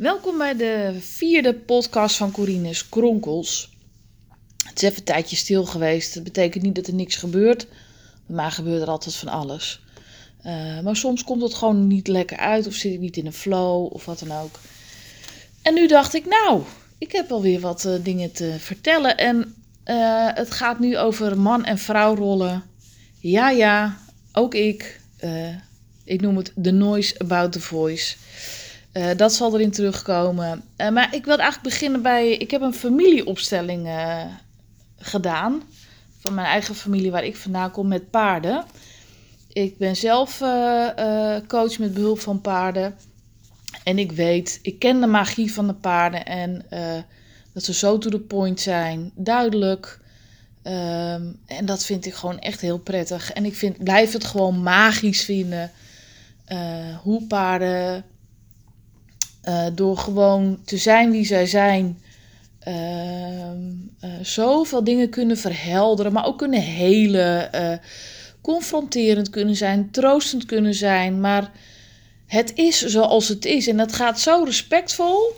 [0.00, 3.70] Welkom bij de vierde podcast van Corines Kronkels.
[4.66, 6.14] Het is even een tijdje stil geweest.
[6.14, 7.66] Dat betekent niet dat er niks gebeurt.
[8.26, 9.80] Bij mij gebeurt er altijd van alles.
[10.46, 13.32] Uh, maar soms komt het gewoon niet lekker uit of zit ik niet in een
[13.32, 14.58] flow of wat dan ook.
[15.62, 16.62] En nu dacht ik, nou,
[16.98, 19.16] ik heb alweer wat uh, dingen te vertellen.
[19.16, 19.54] En
[19.86, 22.62] uh, het gaat nu over man- en vrouwrollen.
[23.18, 23.98] Ja, ja,
[24.32, 25.00] ook ik.
[26.04, 28.16] ik noem het The Noise About the Voice.
[28.92, 30.62] Uh, dat zal erin terugkomen.
[30.76, 32.36] Uh, maar ik wil eigenlijk beginnen bij.
[32.36, 34.24] Ik heb een familieopstelling uh,
[34.98, 35.62] gedaan.
[36.18, 38.64] Van mijn eigen familie waar ik vandaan kom met paarden.
[39.52, 40.38] Ik ben zelf
[41.46, 42.94] coach met behulp van paarden.
[43.84, 46.26] En ik weet, ik ken de magie van de paarden.
[46.26, 46.66] En
[47.52, 49.12] dat ze zo to the point zijn.
[49.14, 50.00] Duidelijk.
[50.62, 53.32] Um, en dat vind ik gewoon echt heel prettig.
[53.32, 55.70] En ik vind, blijf het gewoon magisch vinden.
[57.02, 58.04] hoe paarden
[59.44, 61.98] uh, door gewoon te zijn wie zij zijn,
[62.68, 67.50] uh, uh, zoveel dingen kunnen verhelderen, maar ook kunnen helen,
[68.40, 71.20] confronterend kunnen zijn, troostend kunnen zijn.
[71.20, 71.50] Maar
[72.26, 75.36] het is zoals het is en dat gaat zo respectvol.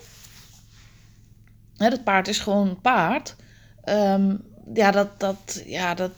[1.77, 3.37] Hè, dat paard is gewoon een paard.
[3.85, 4.43] Um,
[4.75, 6.11] ja, dat, dat, ja dat,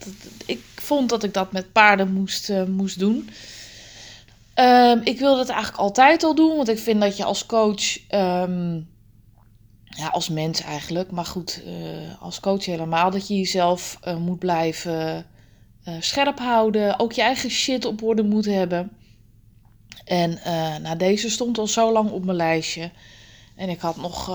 [0.47, 3.29] ik vond dat ik dat met paarden moest, moest doen.
[4.61, 8.11] Um, ik wil dat eigenlijk altijd al doen, want ik vind dat je als coach,
[8.11, 8.89] um,
[9.85, 14.39] ja, als mens eigenlijk, maar goed, uh, als coach helemaal, dat je jezelf uh, moet
[14.39, 15.27] blijven
[15.89, 18.91] uh, scherp houden, ook je eigen shit op orde moet hebben.
[20.05, 20.39] En
[20.83, 22.91] nou, deze stond al zo lang op mijn lijstje.
[23.57, 24.31] En ik had nog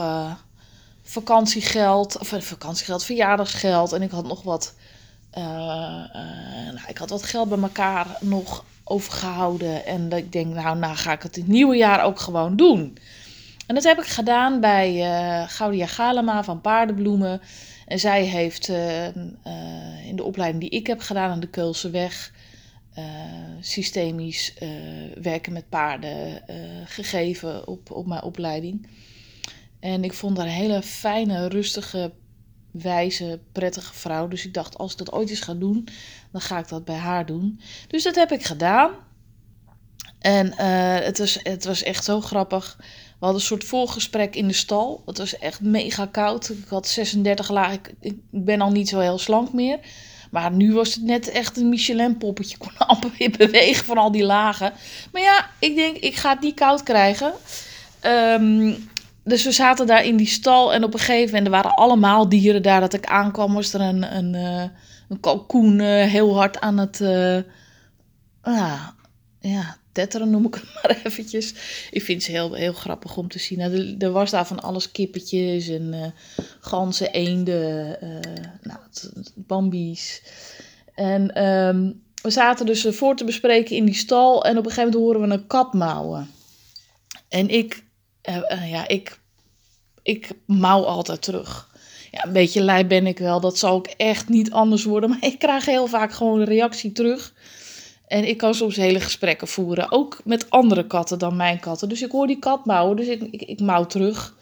[1.03, 3.91] vakantiegeld, of vakantiegeld, verjaardagsgeld.
[3.91, 4.75] En ik had nog wat,
[5.33, 9.85] nou, ik had wat geld bij elkaar nog overgehouden.
[9.85, 12.97] En ik denk, nou, nou ga ik het in het nieuwe jaar ook gewoon doen.
[13.67, 17.41] En dat heb ik gedaan bij uh, Gaudia Galema van Paardenbloemen.
[17.87, 18.67] En zij heeft
[20.05, 22.31] in de opleiding die ik heb gedaan aan de Keulse Weg...
[23.59, 24.53] systemisch
[25.21, 26.41] werken met paarden
[26.85, 28.87] gegeven op, op mijn opleiding.
[29.79, 32.11] En ik vond haar hele fijne, rustige,
[32.71, 34.27] wijze, prettige vrouw.
[34.27, 35.87] Dus ik dacht, als ik dat ooit eens ga doen,
[36.31, 37.59] dan ga ik dat bij haar doen.
[37.87, 38.91] Dus dat heb ik gedaan.
[40.19, 42.75] En uh, het, was, het was echt zo grappig.
[43.19, 45.03] We hadden een soort voorgesprek in de stal.
[45.05, 46.49] Het was echt mega koud.
[46.49, 47.79] Ik had 36 lagen.
[47.99, 49.79] Ik, ben al niet zo heel slank meer.
[50.31, 52.53] Maar nu was het net echt een Michelin-poppetje.
[52.53, 54.73] Ik kon amper weer bewegen van al die lagen.
[55.11, 57.33] Maar ja, ik denk, ik ga het niet koud krijgen.
[58.05, 58.88] Um,
[59.29, 60.73] dus we zaten daar in die stal.
[60.73, 62.79] En op een gegeven moment, er waren allemaal dieren daar.
[62.79, 64.63] Dat ik aankwam, was er een, een, uh,
[65.09, 66.99] een kalkoen uh, heel hard aan het...
[66.99, 67.35] Uh,
[68.43, 68.87] uh,
[69.39, 71.53] ja, tetteren noem ik het maar eventjes.
[71.91, 73.57] Ik vind ze heel, heel grappig om te zien.
[73.57, 76.13] Nou, er, was daar van alles kippetjes en
[76.59, 78.09] ganzen, eenden, uh,
[78.61, 78.79] nou,
[79.35, 80.21] bambies.
[80.95, 84.43] En um, we zaten dus voor te bespreken in die stal.
[84.43, 86.29] En op een gegeven moment horen we een kat mouwen.
[87.29, 87.83] En ik,
[88.65, 89.18] ja, ik,
[90.03, 91.69] ik mouw altijd terug.
[92.11, 93.39] Ja, een beetje lui ben ik wel.
[93.39, 95.09] Dat zal ook echt niet anders worden.
[95.19, 97.33] Maar ik krijg heel vaak gewoon een reactie terug.
[98.07, 99.91] En ik kan soms hele gesprekken voeren.
[99.91, 101.89] Ook met andere katten dan mijn katten.
[101.89, 102.95] Dus ik hoor die kat mouwen.
[102.95, 104.35] Dus ik, ik, mouw terug.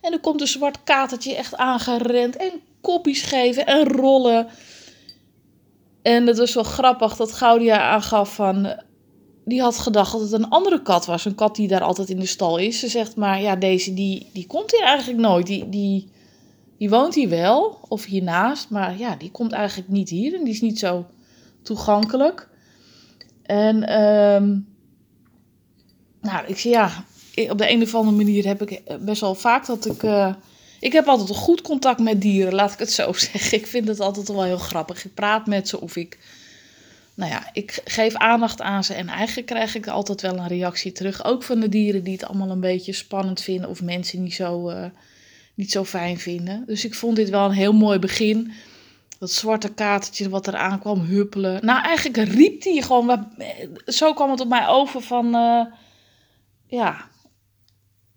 [0.00, 2.36] En er komt een zwart katertje echt aangerend.
[2.36, 4.48] En koppies geven en rollen.
[6.02, 8.84] En het was wel grappig dat Gaudia aangaf van...
[9.46, 11.24] Die had gedacht dat het een andere kat was.
[11.24, 12.78] Een kat die daar altijd in de stal is.
[12.78, 15.46] Ze zegt maar, ja, deze die, die komt hier eigenlijk nooit.
[15.46, 16.08] Die, die,
[16.78, 18.70] die woont hier wel, of hiernaast.
[18.70, 20.34] Maar ja, die komt eigenlijk niet hier.
[20.34, 21.06] En die is niet zo
[21.62, 22.48] toegankelijk.
[23.42, 24.66] En um,
[26.20, 27.04] nou, ik zie ja,
[27.48, 30.02] op de een of andere manier heb ik best wel vaak dat ik.
[30.02, 30.34] Uh,
[30.80, 33.58] ik heb altijd een goed contact met dieren, laat ik het zo zeggen.
[33.58, 35.04] Ik vind het altijd wel heel grappig.
[35.04, 36.18] Ik praat met ze of ik.
[37.16, 40.92] Nou ja, ik geef aandacht aan ze en eigenlijk krijg ik altijd wel een reactie
[40.92, 41.24] terug.
[41.24, 44.70] Ook van de dieren die het allemaal een beetje spannend vinden of mensen niet zo,
[44.70, 44.84] uh,
[45.54, 46.64] niet zo fijn vinden.
[46.66, 48.52] Dus ik vond dit wel een heel mooi begin
[49.18, 51.64] dat zwarte katertje wat er aankwam huppelen.
[51.64, 53.28] Nou, eigenlijk riep hij gewoon.
[53.86, 55.26] Zo kwam het op mij over van.
[55.34, 55.64] Uh,
[56.66, 57.08] ja.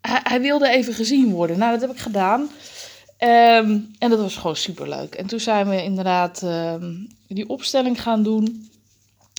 [0.01, 1.57] Hij, wilde even gezien worden.
[1.57, 2.41] Nou, dat heb ik gedaan.
[2.41, 5.15] Um, en dat was gewoon super leuk.
[5.15, 8.68] En toen zijn we inderdaad um, die opstelling gaan doen.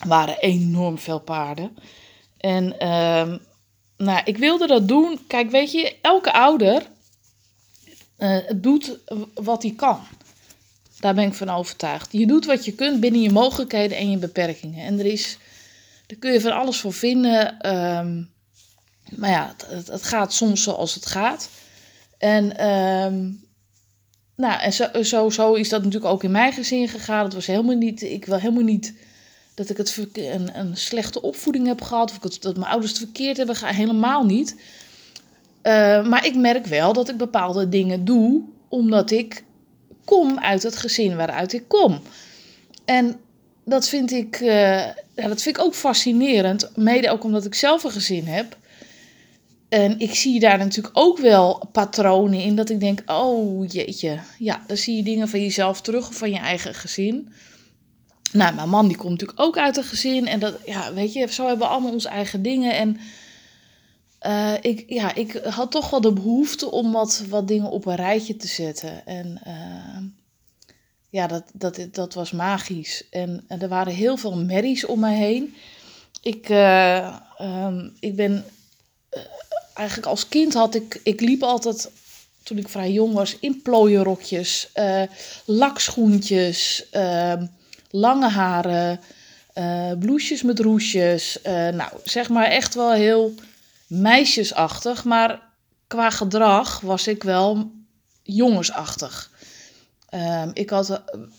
[0.07, 1.77] Waren enorm veel paarden.
[2.37, 3.41] En um,
[3.97, 5.19] nou, ik wilde dat doen.
[5.27, 6.87] Kijk, weet je, elke ouder
[8.19, 8.99] uh, doet
[9.35, 10.01] wat hij kan.
[11.01, 12.09] Daar ben ik van overtuigd.
[12.13, 14.85] Je doet wat je kunt binnen je mogelijkheden en je beperkingen.
[14.85, 15.39] En er is,
[16.07, 17.69] daar kun je van alles voor vinden.
[17.97, 18.31] Um,
[19.17, 21.49] Maar ja, het, het, gaat soms zoals het gaat.
[22.19, 23.31] En, ehm,
[24.37, 27.25] nou, en zo, zo, zo is dat natuurlijk ook in mijn gezin gegaan.
[27.25, 28.95] Het was helemaal niet, ik wil helemaal niet
[29.55, 32.11] dat ik het een, een slechte opvoeding heb gehad.
[32.11, 33.75] Of dat mijn ouders het verkeerd hebben gedaan.
[33.75, 34.57] Helemaal niet.
[35.63, 39.45] Uh, maar ik merk wel dat ik bepaalde dingen doe omdat ik
[40.05, 42.01] kom uit het gezin waaruit ik kom.
[42.85, 43.21] En
[43.65, 44.51] dat vind ik, uh,
[45.15, 46.71] ja, dat vind ik ook fascinerend.
[46.77, 48.59] Mede ook omdat ik zelf een gezin heb.
[49.69, 52.57] En ik zie daar natuurlijk ook wel patronen in.
[52.57, 54.19] Dat ik denk, oh jeetje.
[54.39, 57.33] Ja, dan zie je dingen van jezelf terug of van je eigen gezin.
[58.33, 60.27] Nou, mijn man die komt natuurlijk ook uit een gezin.
[60.27, 62.77] En dat, ja, weet je, zo hebben we allemaal onze eigen dingen.
[62.77, 63.01] En
[64.27, 67.97] uh, ik, ja, ik had toch wel de behoefte om wat, wat dingen op een
[67.97, 69.07] rijtje te zetten.
[69.07, 70.03] En uh,
[71.09, 73.05] ja, dat, dat, dat was magisch.
[73.11, 75.55] En, er waren heel veel merries om me heen.
[76.23, 78.45] Ik, uh, um, ik ben
[79.75, 81.91] eigenlijk als kind had ik, ik liep altijd,
[82.43, 84.73] toen ik vrij jong was, in plooierokjes,
[85.45, 87.47] lakschoentjes, ehm,
[87.91, 89.01] lange haren,
[89.99, 91.39] blouses met roesjes.
[91.45, 93.35] nou, zeg maar echt wel heel
[93.87, 95.43] meisjesachtig, maar
[95.87, 97.71] qua gedrag was ik wel
[98.23, 99.31] jongensachtig.
[100.15, 100.99] Um, ik had eh,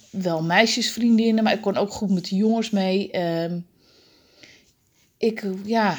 [0.10, 3.20] wel meisjesvriendinnen, maar ik kon ook goed met de jongens mee.
[3.20, 3.68] Um,
[5.18, 5.98] ik, ja,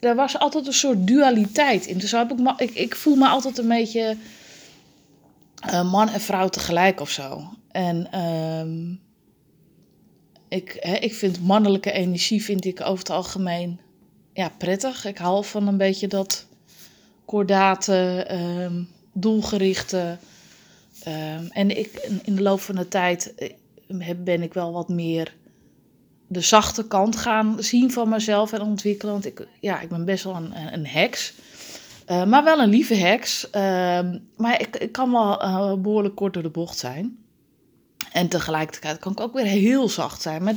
[0.00, 1.98] er was altijd een soort dualiteit in.
[1.98, 4.16] Dus heb ik, ik, ik voel me altijd een beetje
[5.66, 7.54] uh, man en vrouw tegelijk of zo.
[7.72, 9.00] En um,
[10.48, 13.80] ik, ik vind mannelijke energie vind ik over het algemeen
[14.32, 15.04] ja, prettig.
[15.04, 16.46] Ik hou van een beetje dat
[17.24, 18.26] kordate,
[18.60, 20.18] um, doelgerichte.
[21.08, 23.34] Um, en ik, in de loop van de tijd
[23.88, 25.34] eh, ben ik wel wat meer
[26.26, 29.12] de zachte kant gaan zien van mezelf en ontwikkelen.
[29.12, 31.34] Want ik, ja, ik ben best wel een, een heks.
[32.08, 33.50] Uh, maar wel een lieve heks.
[34.36, 37.21] Maar ik, ik kan wel uh, behoorlijk kort door de bocht zijn.
[38.12, 40.42] En tegelijkertijd kan ik ook weer heel zacht zijn.
[40.42, 40.54] Maar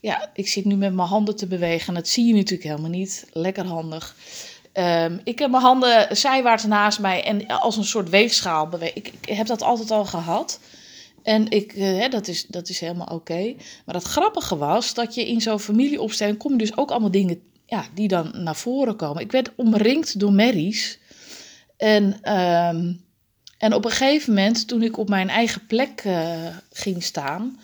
[0.00, 1.94] ja, ik zit nu met mijn handen te bewegen.
[1.94, 3.26] Dat zie je natuurlijk helemaal niet.
[3.32, 4.16] Lekker handig.
[4.74, 8.92] Um, ik heb mijn handen zijwaarts naast mij en als een soort weegschaal beweeg.
[8.92, 10.60] Ik, ik heb dat altijd al gehad.
[11.22, 13.54] En ik, hè, dat, is, dat is helemaal oké.
[13.86, 17.42] Maar het grappige was dat je in zo'n familieopstelling kom je dus ook allemaal dingen
[17.66, 19.22] ja, die dan naar voren komen.
[19.22, 20.98] Ik werd omringd door merries.
[21.76, 23.04] En, um,
[23.62, 27.58] en op een gegeven moment, toen ik op mijn eigen plek uh, ging staan,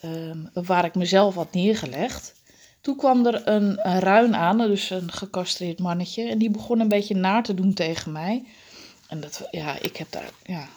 [0.00, 2.34] Ehm, waar ik mezelf had neergelegd.
[2.80, 6.28] Toen kwam er een, een ruin aan, dus een gecastreerd mannetje.
[6.28, 8.44] En die begon een beetje naar te doen tegen mij.
[9.08, 10.68] En dat, ja, ik heb daar, ja,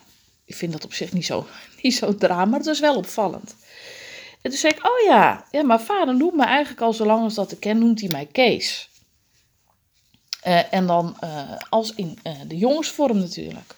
[0.45, 1.47] ik vind dat op zich niet zo,
[1.81, 3.55] niet zo drama, maar het was wel opvallend.
[4.41, 7.23] En toen zei ik, oh ja, ja, mijn vader noemt me eigenlijk al zo lang
[7.23, 8.89] als dat ik ken, noemt hij mij Kees.
[10.47, 13.75] Uh, en dan uh, als in de jongensvorm natuurlijk.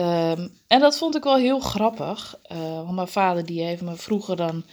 [0.00, 2.36] Um, en dat vond ik wel heel grappig.
[2.52, 4.64] Uh, want mijn vader die heeft me vroeger dan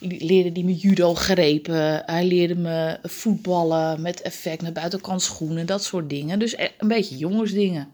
[0.00, 2.02] leerde die me judo grepen.
[2.06, 6.38] Hij leerde me voetballen met effect naar buitenkant schoenen, dat soort dingen.
[6.38, 7.88] Dus e-, een beetje jongensdingen.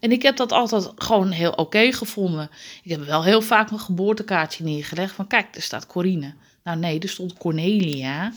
[0.00, 2.50] En ik heb dat altijd gewoon heel oké gevonden.
[2.82, 6.34] Ik heb wel heel vaak mijn geboortekaartje neergelegd van kijk, er staat Corine.
[6.64, 8.32] Nou nee, er stond Cornelia.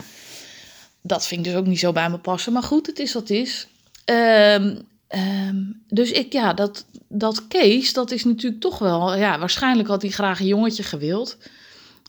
[1.02, 2.54] Dat vind ik dus ook niet zo bij me passen.
[2.54, 3.68] Maar goed, het is wat het is.
[4.06, 9.88] Um, Um, dus ik, ja, dat, dat Kees, dat is natuurlijk toch wel, ja, waarschijnlijk
[9.88, 11.38] had hij graag een jongetje gewild.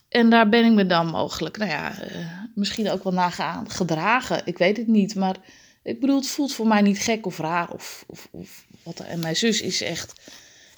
[0.09, 4.43] En daar ben ik me dan mogelijk, nou ja, uh, misschien ook wel nagaan gedragen.
[4.45, 5.37] Ik weet het niet, maar
[5.83, 9.01] ik bedoel, het voelt voor mij niet gek of raar of, of, of wat.
[9.01, 10.21] En mijn zus is echt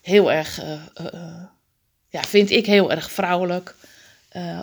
[0.02, 0.72] heel erg, uh,
[1.14, 1.42] uh,
[2.08, 3.74] ja, vind ik heel erg vrouwelijk.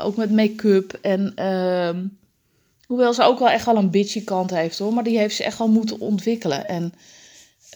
[0.02, 1.32] ook met make-up en...
[1.36, 2.06] ehm
[2.86, 4.94] Hoewel ze ook wel echt wel een bitchy kant heeft hoor.
[4.94, 6.68] Maar die heeft ze echt wel moeten ontwikkelen.
[6.68, 6.94] En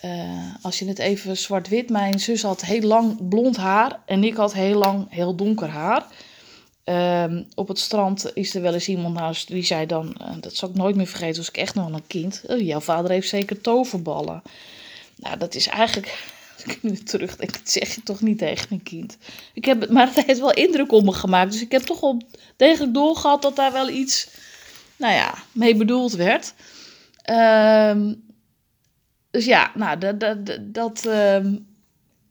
[0.06, 4.36] uh, als je het even zwart-wit, mijn zus had heel lang blond haar en ik
[4.36, 6.06] had heel lang heel donker haar.
[6.86, 10.56] Uh, op het strand is er wel eens iemand naast die zei dan, uh, dat
[10.56, 12.44] zal ik nooit meer vergeten, was ik echt nog een kind.
[12.48, 14.42] Oh, jouw vader heeft zeker toverballen.
[15.16, 16.08] Nou, dat is eigenlijk,
[16.56, 19.18] als ik nu terugdenk, dat zeg je toch niet tegen een kind.
[19.54, 22.22] Ik heb, maar het heeft wel indruk op me gemaakt, dus ik heb toch wel
[22.56, 24.30] degelijk doorgehad dat daar wel iets,
[24.96, 26.54] nou ja, mee bedoeld werd.
[27.22, 28.12] Ehm
[29.32, 31.68] dus ja, nou, dat, dat, dat um,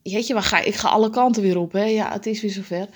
[0.01, 0.75] jeetje, waar ga ik?
[0.75, 1.83] Ga alle kanten weer op, hè.
[1.83, 2.87] Ja, het is weer zover.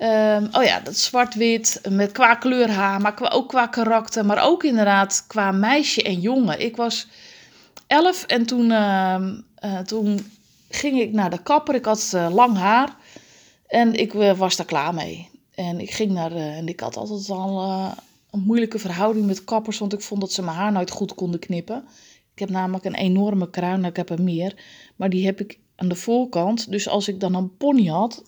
[0.00, 4.44] Um, oh ja, dat zwart-wit, met qua kleur haar, maar qua, ook qua karakter, maar
[4.44, 6.60] ook inderdaad qua meisje en jongen.
[6.60, 7.08] Ik was
[7.86, 9.16] elf en toen, uh,
[9.64, 10.30] uh, toen
[10.68, 11.74] ging ik naar de kapper.
[11.74, 12.96] Ik had uh, lang haar
[13.66, 15.30] en ik uh, was daar klaar mee.
[15.54, 17.62] En ik ging naar, en ik had altijd al
[18.30, 21.40] een moeilijke verhouding met kappers, want ik vond dat ze mijn haar nooit goed konden
[21.40, 21.84] knippen.
[22.42, 24.54] Heb namelijk een enorme kruin, ik heb er meer.
[24.96, 26.70] Maar die heb ik aan de voorkant.
[26.70, 28.22] Dus als ik dan een pony had,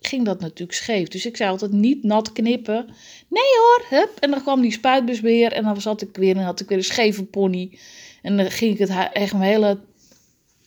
[0.00, 1.08] ging dat natuurlijk scheef.
[1.08, 2.84] Dus ik zei altijd niet nat knippen.
[3.28, 4.16] Nee hoor, hup.
[4.20, 6.78] En dan kwam die spuitbus weer en dan zat ik weer en had ik weer
[6.78, 7.78] een scheve pony.
[8.22, 9.78] En dan ging ik het echt mijn hele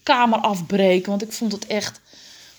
[0.04, 2.02] kamer afbreken, want ik vond het echt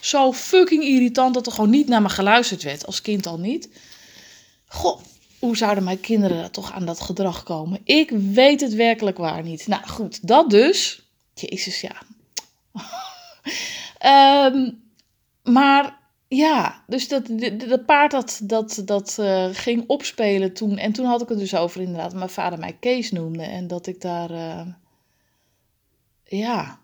[0.01, 3.69] zo fucking irritant dat er gewoon niet naar me geluisterd werd, als kind al niet.
[4.67, 5.01] Goh,
[5.41, 7.81] hoe zouden mijn kinderen toch aan dat gedrag komen?
[7.85, 9.67] Ik weet het werkelijk waar niet.
[9.67, 11.03] Nou goed, dat dus.
[11.35, 11.97] Jezus, ja.
[13.99, 14.71] Ehm,
[15.43, 17.27] maar ja, dus dat,
[17.69, 20.79] dat paard dat, dat, dat uh, ging opspelen toen.
[20.79, 23.43] En toen had ik het dus over inderdaad, mijn vader mij Kees noemde.
[23.43, 24.67] En dat ik daar, uh,
[26.25, 26.79] ja,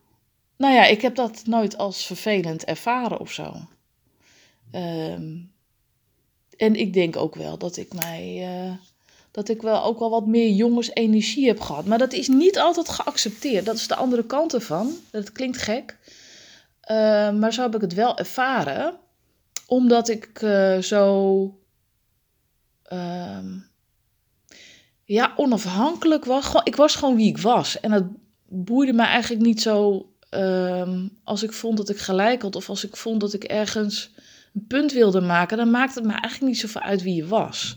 [0.57, 3.55] nou ja, ik heb dat nooit als vervelend ervaren of zo.
[4.73, 5.53] Um,
[6.57, 8.73] en ik denk ook wel dat ik mij, uh,
[9.31, 11.85] dat ik wel ook wel wat meer jongensenergie heb gehad.
[11.85, 13.65] Maar dat is niet altijd geaccepteerd.
[13.65, 14.97] Dat is de andere kant ervan.
[15.11, 15.97] Dat klinkt gek.
[16.91, 18.99] Uh, maar zo heb ik het wel ervaren
[19.67, 21.43] omdat ik uh, zo
[22.93, 23.39] uh,
[25.05, 26.55] ja, onafhankelijk was.
[26.65, 27.81] ik was gewoon wie ik was.
[27.81, 28.05] En het
[28.49, 32.57] boeide me eigenlijk niet zo uh, als ik vond dat ik gelijk had.
[32.57, 34.11] Of als ik vond dat ik ergens
[34.69, 35.57] punt wilde maken.
[35.57, 37.77] Dan maakte het me eigenlijk niet zoveel uit wie je was.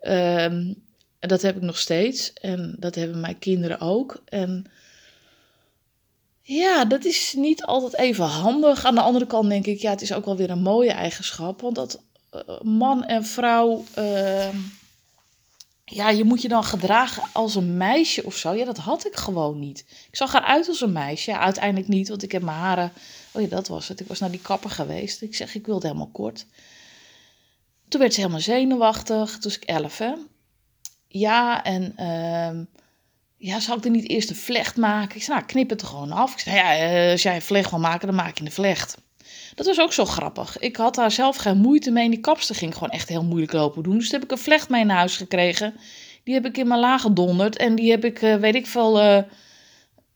[0.00, 0.72] Ehm,
[1.18, 2.32] en dat heb ik nog steeds.
[2.32, 4.22] En dat hebben mijn kinderen ook.
[4.24, 4.66] En
[6.42, 8.84] ja, dat is niet altijd even handig.
[8.84, 11.60] Aan de andere kant denk ik, ja, het is ook wel weer een mooie eigenschap.
[11.60, 14.48] Want dat uh, man en vrouw, uh,
[15.84, 18.52] ja, je moet je dan gedragen als een meisje of zo.
[18.52, 19.84] Ja, dat had ik gewoon niet.
[20.10, 21.38] Ik zag eruit als een meisje.
[21.38, 22.92] Uiteindelijk niet, want ik heb mijn haren...
[23.32, 24.00] Oh ja, dat was het.
[24.00, 25.22] Ik was naar die kapper geweest.
[25.22, 26.46] Ik zeg, ik wilde helemaal kort.
[27.88, 29.30] Toen werd ze helemaal zenuwachtig.
[29.30, 30.12] Toen was ik elf, hè.
[31.08, 31.94] Ja, en...
[31.98, 32.64] Uh,
[33.36, 35.16] ja, zou ik er niet eerst een vlecht maken?
[35.16, 36.32] Ik zei, nou, knip het er gewoon af.
[36.32, 38.96] Ik zei, ja, eh, als jij een vlecht wil maken, dan maak je een vlecht.
[39.54, 40.58] Dat was ook zo grappig.
[40.58, 42.10] Ik had daar zelf geen moeite mee.
[42.10, 43.98] Die kapster ging gewoon echt heel moeilijk lopen doen.
[43.98, 45.74] Dus toen heb ik een vlecht mee naar huis gekregen.
[46.24, 47.56] Die heb ik in mijn laag gedonderd.
[47.56, 49.24] En die heb ik, uh, weet ik veel...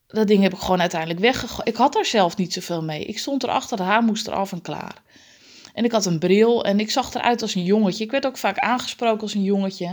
[0.07, 1.69] Dat ding heb ik gewoon uiteindelijk weggegooid.
[1.69, 3.05] Ik had daar zelf niet zoveel mee.
[3.05, 5.03] Ik stond erachter, haar moest eraf en klaar.
[5.75, 8.05] En ik had een bril en ik zag eruit als een jongetje.
[8.05, 9.87] Ik werd ook vaak aangesproken als een jongetje.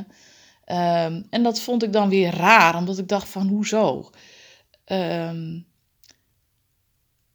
[0.66, 4.10] Um, en dat vond ik dan weer raar, omdat ik dacht van hoezo?
[4.86, 5.66] Um,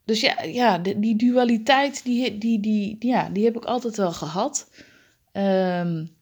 [0.04, 4.70] dus ja, ja die, dualiteit, die, die, die, ja, die heb ik altijd wel gehad.
[5.32, 6.16] Um,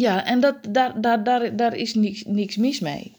[0.00, 3.12] ja, en dat, daar, daar, daar, daar is niks, niks mis mee.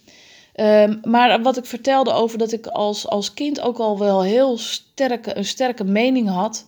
[0.55, 4.57] Um, maar wat ik vertelde over dat ik als, als kind ook al wel heel
[4.57, 6.67] sterke, een sterke mening had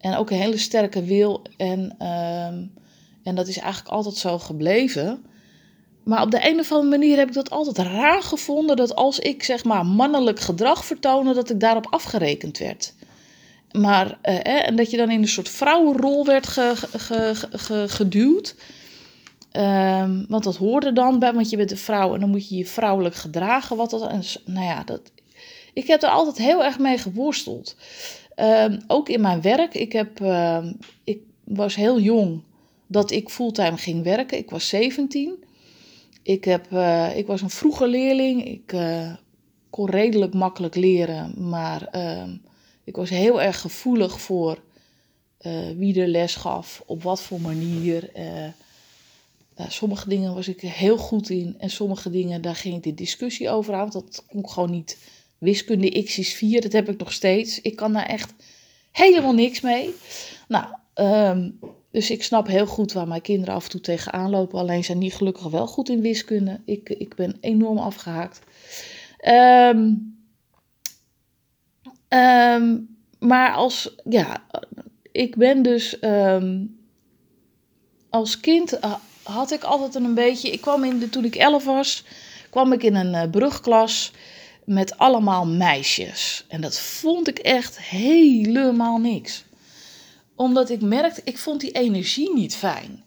[0.00, 1.42] en ook een hele sterke wil.
[1.56, 2.72] En, um,
[3.22, 5.24] en dat is eigenlijk altijd zo gebleven.
[6.04, 8.76] Maar op de een of andere manier heb ik dat altijd raar gevonden.
[8.76, 12.94] Dat als ik zeg maar mannelijk gedrag vertoonde, dat ik daarop afgerekend werd.
[13.72, 18.54] Maar, uh, en dat je dan in een soort vrouwenrol werd ge, ge, ge, geduwd.
[19.56, 22.56] Um, want dat hoorde dan bij, want je bent een vrouw en dan moet je
[22.56, 23.76] je vrouwelijk gedragen.
[23.76, 25.12] Wat dat, en, nou ja, dat,
[25.72, 27.76] ik heb er altijd heel erg mee geworsteld.
[28.36, 29.74] Um, ook in mijn werk.
[29.74, 30.64] Ik, heb, uh,
[31.04, 32.42] ik was heel jong
[32.86, 34.38] dat ik fulltime ging werken.
[34.38, 35.44] Ik was 17.
[36.22, 38.44] Ik, heb, uh, ik was een vroege leerling.
[38.44, 39.12] Ik uh,
[39.70, 41.48] kon redelijk makkelijk leren.
[41.48, 42.36] Maar ehm,
[42.84, 44.58] ik was heel erg gevoelig voor
[45.40, 46.82] uh, wie er les gaf.
[46.86, 48.10] Op wat voor manier.
[49.56, 51.54] Sommige dingen was ik heel goed in.
[51.58, 53.90] En sommige dingen, daar ging ik de discussie over aan.
[53.90, 54.98] Want dat kon ik gewoon niet
[55.38, 57.60] wiskunde x is 4, dat heb ik nog steeds.
[57.60, 58.34] Ik kan daar echt
[58.92, 59.94] helemaal niks mee.
[60.48, 61.58] Nou, um,
[61.90, 64.58] dus ik snap heel goed waar mijn kinderen af en toe tegenaan lopen.
[64.58, 66.60] Alleen zijn niet gelukkig wel goed in wiskunde.
[66.64, 68.40] Ik, ik ben enorm afgehaakt.
[69.28, 70.18] Um,
[72.08, 74.44] um, maar als, ja,
[75.12, 76.00] ik ben dus
[78.10, 78.94] als kind uh,
[79.24, 80.50] had ik altijd een beetje.
[80.50, 82.04] Ik kwam in de, toen ik elf was,
[82.50, 84.12] kwam ik in een uh, brugklas
[84.64, 86.44] met allemaal meisjes.
[86.48, 89.44] En dat vond ik echt helemaal niks.
[90.36, 93.02] Omdat ik merkte, ik vond die energie niet fijn.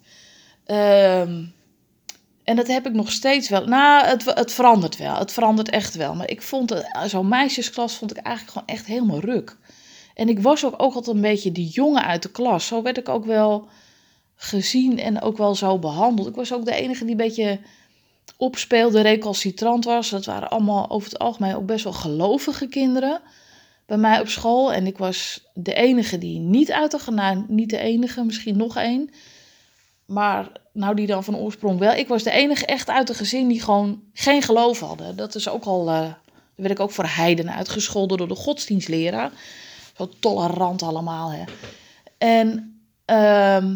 [0.65, 1.55] Um,
[2.43, 3.65] en dat heb ik nog steeds wel.
[3.65, 5.15] Nou, het, het verandert wel.
[5.15, 6.15] Het verandert echt wel.
[6.15, 9.57] Maar ik vond zo'n meisjesklas vond ik eigenlijk gewoon echt helemaal ruk.
[10.13, 12.67] En ik was ook, ook altijd een beetje die jongen uit de klas.
[12.67, 13.67] Zo werd ik ook wel
[14.37, 16.27] gezien en ook wel zo behandeld.
[16.27, 17.59] Ik was ook de enige die een beetje
[18.37, 20.09] opspeelde, recalcitrant was.
[20.09, 23.21] Dat waren allemaal over het algemeen ook best wel gelovige kinderen
[23.85, 24.73] bij mij op school.
[24.73, 28.77] En ik was de enige die niet uit de nou, niet de enige, misschien nog
[28.77, 29.09] één.
[30.05, 31.93] Maar nou die dan van oorsprong wel.
[31.93, 35.15] Ik was de enige echt uit de gezin die gewoon geen geloof hadden.
[35.15, 36.13] Dat is ook al, uh,
[36.55, 39.31] werd ik ook voor heiden uitgescholden door de godsdienstleraar.
[39.97, 41.43] Zo tolerant allemaal, hè.
[42.17, 43.75] En ehm,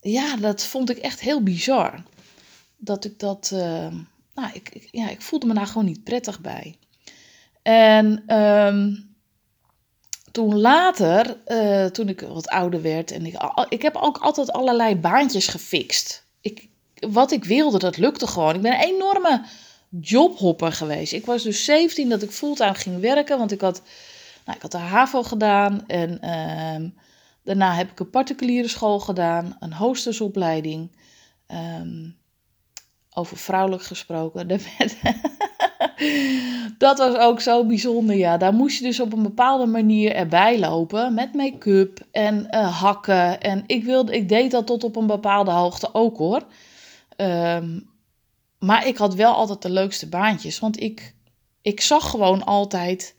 [0.00, 2.02] ja, dat vond ik echt heel bizar.
[2.76, 3.60] Dat ik dat, uh,
[4.34, 6.76] nou, ik, ik, ja, ik voelde me daar gewoon niet prettig bij.
[7.62, 9.10] En um,
[10.32, 13.34] toen later, uh, toen ik wat ouder werd en ik,
[13.68, 16.24] ik heb ook altijd allerlei baantjes gefixt.
[16.40, 18.54] Ik, wat ik wilde, dat lukte gewoon.
[18.54, 19.44] Ik ben een enorme
[20.00, 21.12] jobhopper geweest.
[21.12, 23.82] Ik was dus 17 dat ik fulltime ging werken, want ik had,
[24.44, 26.90] nou, ik had de HAVO gedaan en uh,
[27.42, 30.96] daarna heb ik een particuliere school gedaan, een hoostersopleiding.
[31.48, 32.18] Um,
[33.14, 34.48] over vrouwelijk gesproken.
[36.78, 38.36] dat was ook zo bijzonder, ja.
[38.36, 41.14] Daar moest je dus op een bepaalde manier erbij lopen.
[41.14, 43.40] Met make-up en uh, hakken.
[43.40, 46.46] En ik, wilde, ik deed dat tot op een bepaalde hoogte ook, hoor.
[47.16, 47.88] Um,
[48.58, 50.58] maar ik had wel altijd de leukste baantjes.
[50.58, 51.14] Want ik,
[51.62, 53.16] ik zag gewoon altijd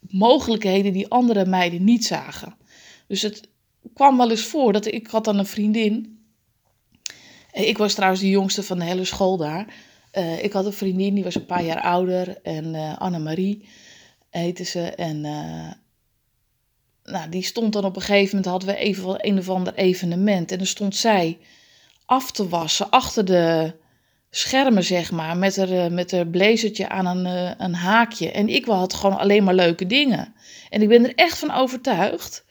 [0.00, 2.56] mogelijkheden die andere meiden niet zagen.
[3.06, 3.48] Dus het
[3.94, 6.14] kwam wel eens voor dat ik had dan een vriendin
[7.54, 9.66] eh, ik was trouwens de jongste van de hele school daar.
[10.12, 12.38] Uh, ik had een vriendin, die was een paar jaar ouder.
[12.42, 13.68] En uh, Annemarie
[14.30, 14.80] heette ze.
[14.80, 15.72] En uh,
[17.04, 20.52] nou, die stond dan op een gegeven moment, hadden we even een of ander evenement.
[20.52, 21.38] En dan stond zij
[22.04, 23.74] af te wassen achter de
[24.30, 25.36] schermen, zeg maar.
[25.36, 28.30] Met haar, met haar blazertje aan een, een haakje.
[28.30, 30.34] En ik had gewoon alleen maar leuke dingen.
[30.70, 32.44] En ik ben er echt van overtuigd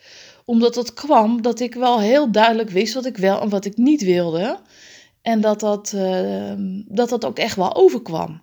[0.45, 3.77] omdat het kwam dat ik wel heel duidelijk wist wat ik wel en wat ik
[3.77, 4.59] niet wilde.
[5.21, 6.53] En dat dat, uh,
[6.88, 8.41] dat, dat ook echt wel overkwam.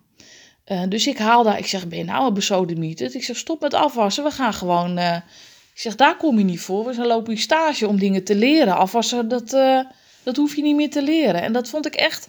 [0.65, 3.15] Uh, dus ik haal daar, ik zeg, ben je nou een besodemieter?
[3.15, 4.97] Ik zeg, stop met afwassen, we gaan gewoon...
[4.97, 5.15] Uh,
[5.73, 8.35] ik zeg, daar kom je niet voor, we zijn lopen je stage om dingen te
[8.35, 8.75] leren.
[8.75, 9.49] Afwassen, dat,
[10.23, 11.41] dat hoef je niet meer te leren.
[11.41, 12.27] En dat vond ik echt,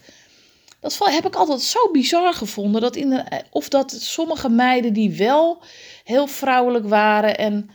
[0.81, 2.81] dat heb ik altijd zo bizar gevonden.
[2.81, 5.63] Dat in of dat sommige meiden die wel
[6.05, 7.71] heel vrouwelijk waren en...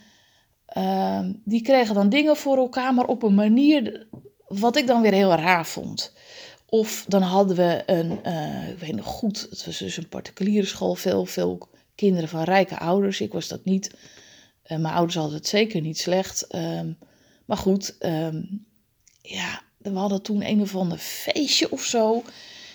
[1.43, 4.07] die kregen dan dingen voor elkaar, maar op een manier
[4.47, 6.13] wat ik dan weer heel raar vond.
[6.69, 10.65] Of dan hadden we een, uh, ik weet nog goed, het was dus een particuliere
[10.65, 13.21] school, veel, veel kinderen van rijke ouders.
[13.21, 13.91] Ik was dat niet.
[14.67, 16.55] Uh, mijn ouders hadden het zeker niet slecht.
[16.55, 16.97] Um,
[17.45, 18.65] maar goed, um,
[19.21, 22.23] ja, we hadden toen een of ander feestje of zo.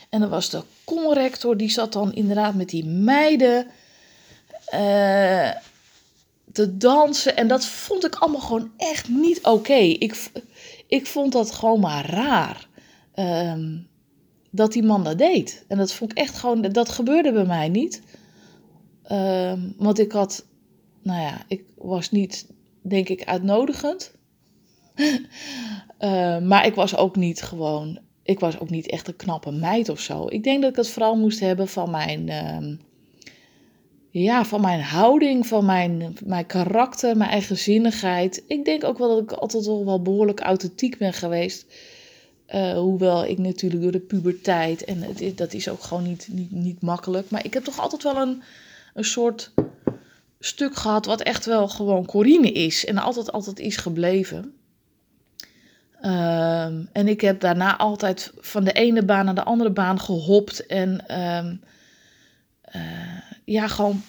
[0.08, 3.66] En dan was de conrector, die zat dan inderdaad met die meiden
[4.74, 5.50] uh,
[6.52, 7.36] te dansen.
[7.36, 9.74] En dat vond ik allemaal gewoon echt niet oké.
[9.74, 10.30] Ik,
[10.86, 12.68] ik vond dat gewoon maar raar.
[13.14, 13.90] Um,
[14.50, 15.64] dat die man dat deed.
[15.68, 18.02] En dat vond ik echt gewoon, dat gebeurde bij mij niet.
[19.12, 20.46] Um, want ik had,
[21.02, 22.46] nou ja, ik was niet,
[22.82, 24.14] denk ik, uitnodigend.
[24.96, 29.88] uh, maar ik was ook niet gewoon, ik was ook niet echt een knappe meid
[29.88, 30.26] of zo.
[30.28, 32.30] Ik denk dat ik het vooral moest hebben van mijn,
[34.12, 38.44] ja, van mijn houding, van mijn, mijn karakter, mijn eigenzinnigheid.
[38.46, 41.66] Ik denk ook wel dat ik altijd wel behoorlijk authentiek ben geweest
[42.54, 46.50] uh, hoewel ik natuurlijk door de puberteit, en het, dat is ook gewoon niet, niet,
[46.50, 47.30] niet makkelijk.
[47.30, 48.42] Maar ik heb toch altijd wel een,
[48.94, 49.52] een soort
[50.40, 52.84] stuk gehad wat echt wel gewoon Corine is.
[52.84, 54.54] En altijd, altijd is gebleven.
[56.04, 60.66] Um, en ik heb daarna altijd van de ene baan naar de andere baan gehopt.
[60.66, 61.60] En um,
[62.76, 63.11] uh,
[63.44, 64.02] ja, gewoon,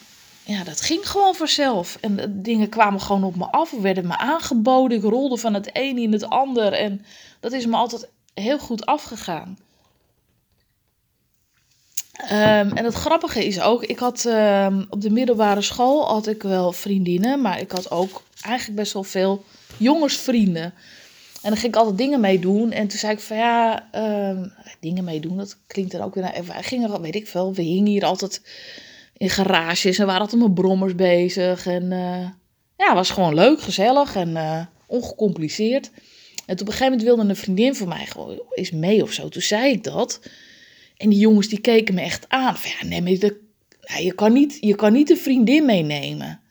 [0.44, 1.98] ja, dat ging gewoon vanzelf.
[2.02, 4.98] En dingen kwamen gewoon op me af, werden me aangeboden.
[4.98, 6.74] Ik rolde van het een in het ander.
[6.74, 7.06] En
[7.40, 9.58] dat is me altijd heel goed afgegaan.
[12.22, 16.44] Um, en het grappige is ook, ik had um, op de middelbare school had ik
[16.44, 19.44] wel vriendinnen, maar ik had ook eigenlijk best wel veel
[19.78, 20.74] jongensvrienden.
[21.42, 22.72] En dan ging ik altijd dingen mee doen.
[22.72, 23.88] En toen zei ik van ja,
[24.30, 26.46] um, dingen mee doen, dat klinkt dan ook weer naar.
[26.46, 28.42] Wij gingen, weet ik veel, we hingen hier altijd
[29.18, 31.66] in garages en waren altijd met brommers bezig.
[31.66, 32.28] En uh,
[32.78, 35.92] ja, was gewoon leuk, gezellig en uh, ongecompliceerd.
[36.46, 39.30] En op een gegeven moment wilde een vriendin van mij gewoon eens mee of zo.
[39.30, 40.20] Toen zei ik dat.
[40.98, 42.56] En die jongens die keken me echt aan.
[42.64, 43.42] Ja, nee, de,
[43.80, 46.42] ja, je, kan niet, je kan niet een vriendin meenemen.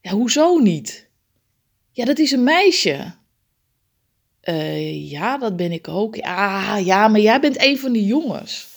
[0.00, 1.08] Ja, hoezo niet?
[1.92, 3.14] Ja, dat is een meisje.
[4.44, 6.14] Uh, ja, dat ben ik ook.
[6.14, 8.68] Ja, ja, maar jij bent een van die jongens.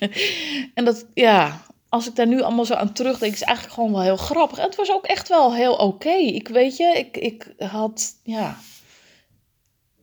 [0.74, 4.02] en dat, ja, als ik daar nu allemaal zo aan terugdenk, is eigenlijk gewoon wel
[4.02, 4.58] heel grappig.
[4.58, 6.14] En het was ook echt wel heel oké.
[6.14, 8.58] Ik weet je, ik, ik had, ja,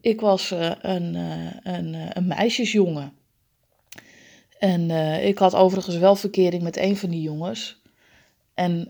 [0.05, 3.13] ik was uh, een, uh, een, uh, een meisjesjongen.
[4.59, 4.91] En
[5.25, 7.81] ik had overigens wel verkering met een van die jongens.
[8.53, 8.87] En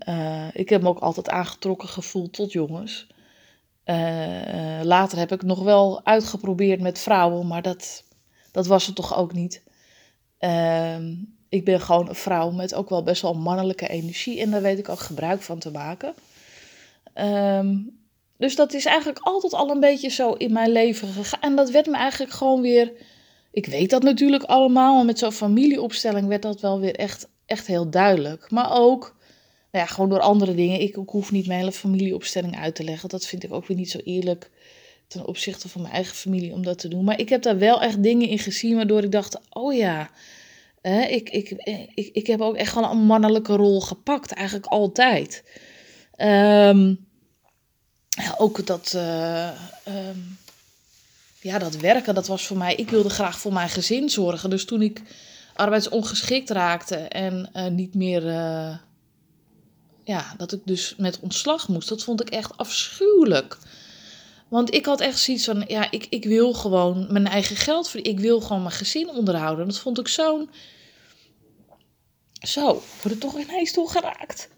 [0.54, 3.08] ik heb me ook altijd aangetrokken gevoeld tot jongens.
[4.84, 8.04] Later heb ik nog wel uitgeprobeerd met vrouwen, maar dat,
[8.52, 9.64] dat was het toch ook niet.
[10.40, 10.98] Uh,
[11.50, 14.80] ik ben gewoon een vrouw met ook wel best wel mannelijke energie en daar weet
[14.80, 16.14] ik ook gebruik van te maken.
[17.16, 18.04] Um,
[18.38, 21.42] dus dat is eigenlijk altijd al een beetje zo in mijn leven gegaan.
[21.42, 22.92] En dat werd me eigenlijk gewoon weer.
[23.52, 27.68] Ik weet dat natuurlijk allemaal, maar met zo'n familieopstelling werd dat wel weer echt, echt
[27.68, 28.52] heel duidelijk.
[28.52, 29.16] Maar ook,
[29.72, 30.82] nou ja, gewoon door andere dingen.
[30.82, 33.10] Ik, ik hoef niet mijn hele familieopstelling uit te leggen.
[33.10, 34.52] Dat vind ik ook weer niet zo eerlijk
[35.16, 37.04] ten opzichte van mijn eigen familie om dat te doen.
[37.04, 40.10] Maar ik heb daar wel echt dingen in gezien waardoor ik dacht: oh ja,
[41.08, 41.50] ik, ik,
[41.94, 45.44] ik, ik heb ook echt gewoon een mannelijke rol gepakt, eigenlijk altijd.
[46.18, 47.08] Um,
[48.10, 49.50] ja, ook dat, uh,
[49.88, 50.38] um,
[51.42, 52.76] ja, dat werken, dat was voor mij.
[52.76, 54.50] Ik wilde graag voor mijn gezin zorgen.
[54.50, 55.02] Dus toen ik
[55.54, 58.26] arbeidsongeschikt raakte en uh, niet meer.
[58.26, 58.78] Uh,
[60.04, 63.58] ja, dat ik dus met ontslag moest, dat vond ik echt afschuwelijk.
[64.56, 68.22] Want ik had echt zoiets van: ja, ik, ik wil gewoon mijn eigen geld verdienen.
[68.22, 69.68] Ik wil gewoon mijn gezin onderhouden.
[69.68, 70.50] Dat vond ik zo'n.
[72.34, 72.66] Zo,
[73.02, 74.50] word er toch ineens toe geraakt.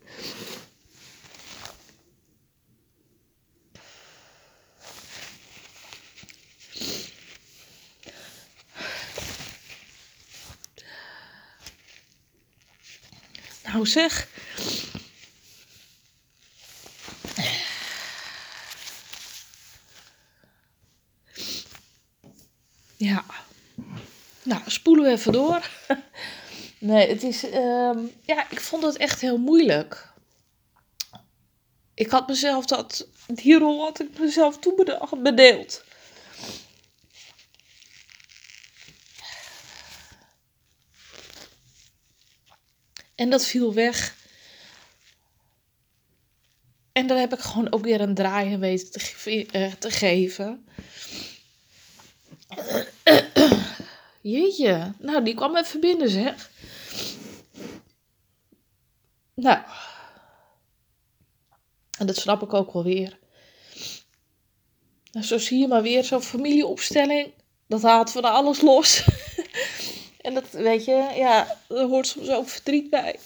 [13.64, 14.37] Nou zeg.
[22.98, 23.26] Ja.
[24.44, 25.70] Nou, spoelen we even door.
[26.80, 27.44] Nee, het is.
[27.44, 30.14] Um, ja, ik vond het echt heel moeilijk.
[31.94, 33.08] Ik had mezelf dat.
[33.28, 35.84] Die rol had ik mezelf toebedeeld.
[43.16, 44.16] En dat viel weg.
[46.92, 50.68] En daar heb ik gewoon ook weer een draai in weten te, uh, te geven.
[54.22, 56.50] Jeetje, nou die kwam even binnen zeg.
[59.34, 59.60] Nou,
[61.98, 63.18] en dat snap ik ook wel weer.
[65.12, 67.34] Nou, zo zie je maar weer zo'n familieopstelling.
[67.68, 69.04] Dat haalt van alles los.
[70.18, 73.20] En dat, weet je, ja, er hoort soms ook verdriet bij.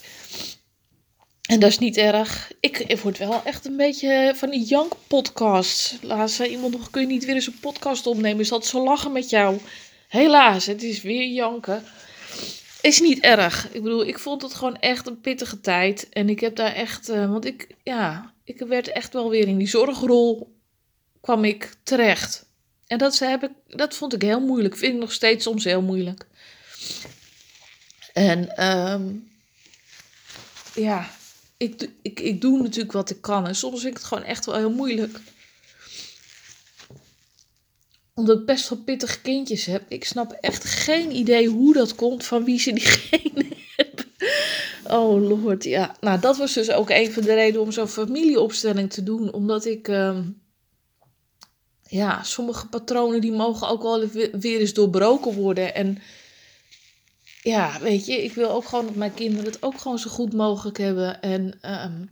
[1.52, 2.52] En dat is niet erg.
[2.60, 5.98] Ik, ik word wel echt een beetje van die jank-podcast.
[6.02, 8.40] Laatst zei iemand nog, kun je niet weer eens een podcast opnemen?
[8.40, 9.58] Is dat zo lachen met jou?
[10.08, 11.84] Helaas, het is weer janken.
[12.80, 13.68] Is niet erg.
[13.72, 16.08] Ik bedoel, ik vond het gewoon echt een pittige tijd.
[16.08, 19.58] En ik heb daar echt, uh, want ik, ja, ik werd echt wel weer in
[19.58, 20.56] die zorgrol
[21.20, 22.46] kwam ik terecht.
[22.86, 24.76] En dat, heb ik, dat vond ik heel moeilijk.
[24.76, 26.26] Vind ik nog steeds soms heel moeilijk.
[28.12, 29.30] En um,
[30.74, 31.10] ja,
[31.62, 33.46] ik, ik, ik doe natuurlijk wat ik kan.
[33.46, 35.20] En soms vind ik het gewoon echt wel heel moeilijk.
[38.14, 39.82] Omdat ik best wel pittige kindjes heb.
[39.88, 43.46] Ik snap echt geen idee hoe dat komt, van wie ze diegene
[43.76, 44.04] hebben.
[44.84, 45.96] Oh lord, ja.
[46.00, 49.32] Nou, dat was dus ook een van de redenen om zo'n familieopstelling te doen.
[49.32, 49.88] Omdat ik...
[49.88, 50.40] Um,
[51.88, 55.74] ja, sommige patronen die mogen ook wel weer eens doorbroken worden.
[55.74, 55.98] En
[57.42, 60.32] ja, weet je, ik wil ook gewoon dat mijn kinderen het ook gewoon zo goed
[60.32, 61.20] mogelijk hebben.
[61.20, 62.10] En um,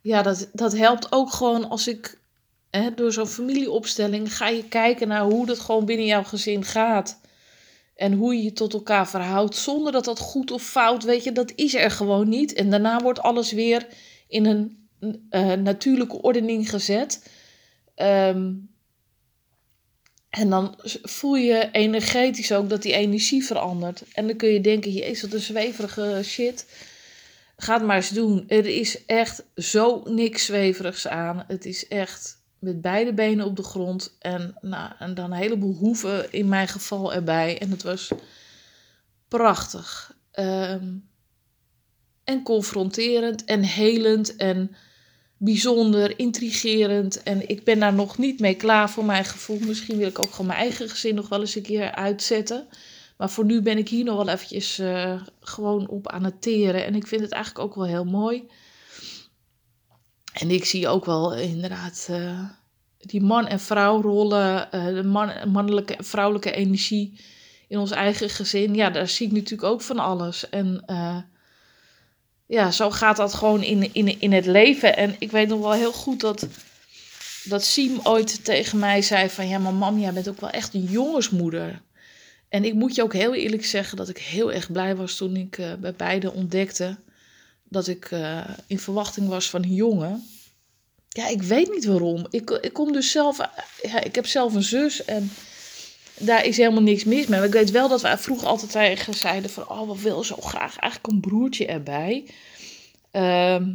[0.00, 2.18] ja, dat, dat helpt ook gewoon als ik
[2.70, 7.20] hè, door zo'n familieopstelling ga je kijken naar hoe dat gewoon binnen jouw gezin gaat.
[7.94, 11.32] En hoe je je tot elkaar verhoudt zonder dat dat goed of fout, weet je,
[11.32, 12.52] dat is er gewoon niet.
[12.52, 13.86] En daarna wordt alles weer
[14.28, 14.88] in een
[15.30, 17.30] uh, natuurlijke ordening gezet.
[17.96, 18.74] Um,
[20.36, 24.02] en dan voel je energetisch ook dat die energie verandert.
[24.12, 26.66] En dan kun je denken, jezus, wat een zweverige shit.
[27.56, 28.44] Ga maar eens doen.
[28.48, 31.44] Er is echt zo niks zweverigs aan.
[31.46, 34.16] Het is echt met beide benen op de grond.
[34.18, 37.58] En, nou, en dan een heleboel hoeven in mijn geval erbij.
[37.58, 38.10] En het was
[39.28, 40.16] prachtig.
[40.32, 41.08] Um,
[42.24, 44.76] en confronterend en helend en
[45.36, 47.22] bijzonder, intrigerend.
[47.22, 49.58] En ik ben daar nog niet mee klaar voor mijn gevoel.
[49.58, 52.66] Misschien wil ik ook gewoon mijn eigen gezin nog wel eens een keer uitzetten.
[53.16, 56.84] Maar voor nu ben ik hier nog wel eventjes uh, gewoon op aan het teren.
[56.84, 58.48] En ik vind het eigenlijk ook wel heel mooi.
[60.32, 62.44] En ik zie ook wel inderdaad uh,
[62.98, 67.20] die man- en vrouwrollen, uh, de man, mannelijke en vrouwelijke energie
[67.68, 68.74] in ons eigen gezin.
[68.74, 70.48] Ja, daar zie ik natuurlijk ook van alles.
[70.48, 70.84] En
[72.46, 74.96] ja, zo gaat dat gewoon in, in, in het leven.
[74.96, 76.46] En ik weet nog wel heel goed dat,
[77.44, 79.48] dat Siem ooit tegen mij zei van...
[79.48, 81.82] Ja, maar mam, jij bent ook wel echt een jongensmoeder.
[82.48, 85.36] En ik moet je ook heel eerlijk zeggen dat ik heel erg blij was toen
[85.36, 86.96] ik uh, bij beide ontdekte...
[87.64, 90.26] dat ik uh, in verwachting was van een jongen.
[91.08, 92.26] ja, ik weet niet waarom.
[92.30, 93.36] Ik, ik kom dus zelf,
[93.82, 95.30] ja, ik heb zelf een zus en
[96.18, 97.38] daar is helemaal niks mis mee.
[97.38, 100.36] Maar ik weet wel dat we vroeger altijd tegen zeiden van, oh, we willen zo
[100.36, 102.30] graag eigenlijk een broertje erbij.
[103.10, 103.68] Ehm,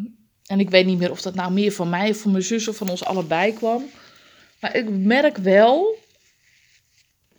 [0.45, 2.67] en ik weet niet meer of dat nou meer van mij of van mijn zus
[2.67, 3.85] of van ons allebei kwam.
[4.59, 5.97] Maar ik merk wel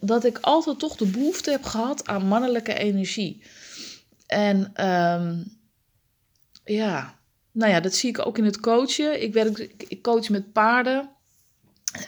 [0.01, 3.43] dat ik altijd toch de behoefte heb gehad aan mannelijke energie.
[4.27, 5.43] En ehm,
[6.65, 7.19] ja,
[7.53, 9.23] nou ja, dat zie ik ook in het coachen.
[9.23, 11.11] Ik, werk, ik coach met paarden.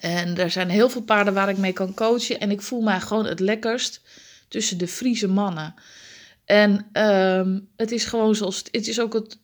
[0.00, 2.40] En er zijn heel veel paarden waar ik mee kan coachen.
[2.40, 4.00] En ik voel mij gewoon het lekkerst
[4.48, 5.74] tussen de Friese mannen.
[6.44, 8.62] En ehm, het is gewoon zoals.
[8.70, 9.38] Het is ook het.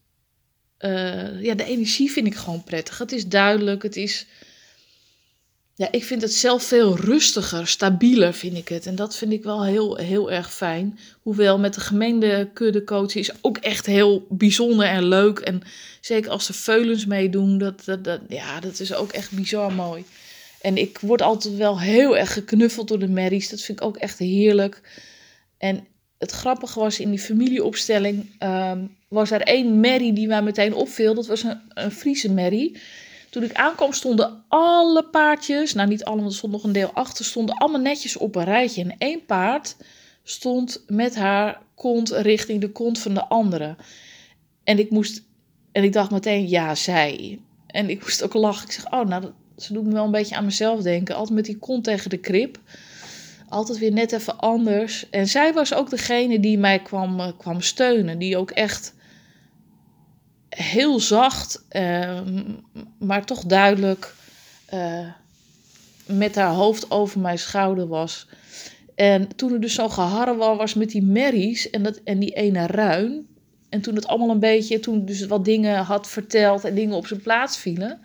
[0.81, 2.99] Uh, ja, de energie vind ik gewoon prettig.
[2.99, 3.83] Het is duidelijk.
[3.83, 4.27] Het is
[5.81, 8.87] ja, ik vind het zelf veel rustiger, stabieler vind ik het.
[8.87, 10.99] En dat vind ik wel heel, heel erg fijn.
[11.23, 15.39] Hoewel met de gemeente kudde coachen is ook echt heel bijzonder en leuk.
[15.39, 15.63] En
[16.01, 20.05] zeker als ze veulens meedoen, dat, dat, dat, ja, dat is ook echt bizar mooi.
[20.61, 23.49] En ik word altijd wel heel erg geknuffeld door de merries.
[23.49, 25.01] Dat vind ik ook echt heerlijk.
[25.59, 25.87] En
[26.19, 31.15] het grappige was in die familieopstelling, um, was er één merrie die mij meteen opviel.
[31.15, 32.77] Dat was een, een Friese merrie.
[33.31, 37.25] Toen ik aankwam stonden alle paardjes, nou niet allemaal, er stond nog een deel achter,
[37.25, 38.83] stonden allemaal netjes op een rijtje.
[38.83, 39.77] En één paard
[40.23, 43.77] stond met haar kont richting de kont van de andere.
[44.65, 45.23] En ik moest,
[45.73, 47.39] en ik dacht meteen, ja, zij.
[47.67, 48.67] En ik moest ook lachen.
[48.67, 51.15] Ik zeg, oh, nou, ze doet me wel een beetje aan mezelf denken.
[51.15, 52.59] Altijd met die kont tegen de krip.
[53.49, 55.11] Altijd weer net even anders.
[55.11, 58.19] En zij was ook degene die mij kwam, eh, kwam steunen.
[58.19, 58.95] Die ook echt
[60.49, 62.43] heel zacht, ehm,
[62.99, 64.15] maar toch duidelijk
[64.75, 65.07] uh,
[66.07, 68.29] met haar hoofd over mijn schouder was.
[68.95, 73.27] En toen er dus zo geharrewar was met die merries en, en die ene ruin.
[73.69, 77.07] En toen het allemaal een beetje, toen dus wat dingen had verteld en dingen op
[77.07, 78.01] zijn plaats vielen.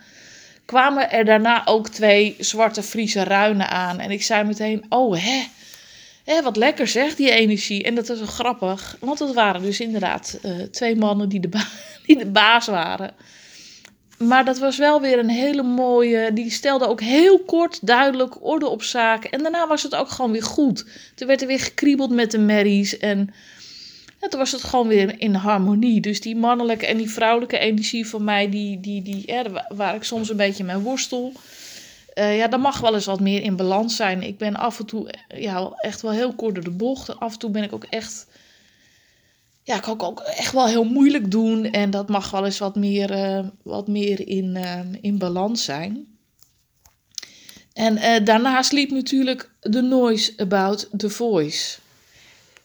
[0.65, 3.99] Kwamen er daarna ook twee zwarte Friese ruinen aan.
[3.99, 5.43] En ik zei meteen, oh hè,
[6.23, 7.83] hè wat lekker zeg, die energie.
[7.83, 11.49] En dat was zo grappig, want het waren dus inderdaad uh, twee mannen die de,
[12.05, 13.13] die de baas waren.
[14.17, 16.33] Maar dat was wel weer een hele mooie.
[16.33, 19.31] Die stelde ook heel kort, duidelijk orde op zaken.
[19.31, 20.85] En daarna was het ook gewoon weer goed.
[21.15, 22.97] Toen werd er weer gekriebeld met de merries.
[22.97, 23.33] En
[24.25, 26.01] ja, toen was het gewoon weer in harmonie.
[26.01, 30.03] Dus die mannelijke en die vrouwelijke energie van mij, die, die, die, ja, waar ik
[30.03, 31.31] soms een beetje mee worstel.
[32.15, 34.23] Uh, ja, daar mag wel eens wat meer in balans zijn.
[34.23, 37.19] Ik ben af en toe ja, echt wel heel kort door de bocht.
[37.19, 38.27] Af en toe ben ik ook echt
[39.63, 41.65] ja, kan ik ook echt wel heel moeilijk doen.
[41.65, 44.57] En dat mag wel eens wat meer, uh, wat meer in,
[45.01, 46.07] in balans zijn.
[47.73, 51.77] En daarnaast liep natuurlijk de noise about the voice.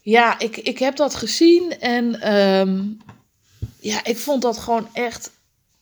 [0.03, 2.99] Ja, ik, ik heb dat gezien en um,
[3.81, 5.31] ja, ik vond dat gewoon echt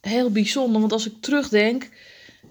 [0.01, 0.81] heel bijzonder.
[0.81, 1.89] Want als ik terugdenk,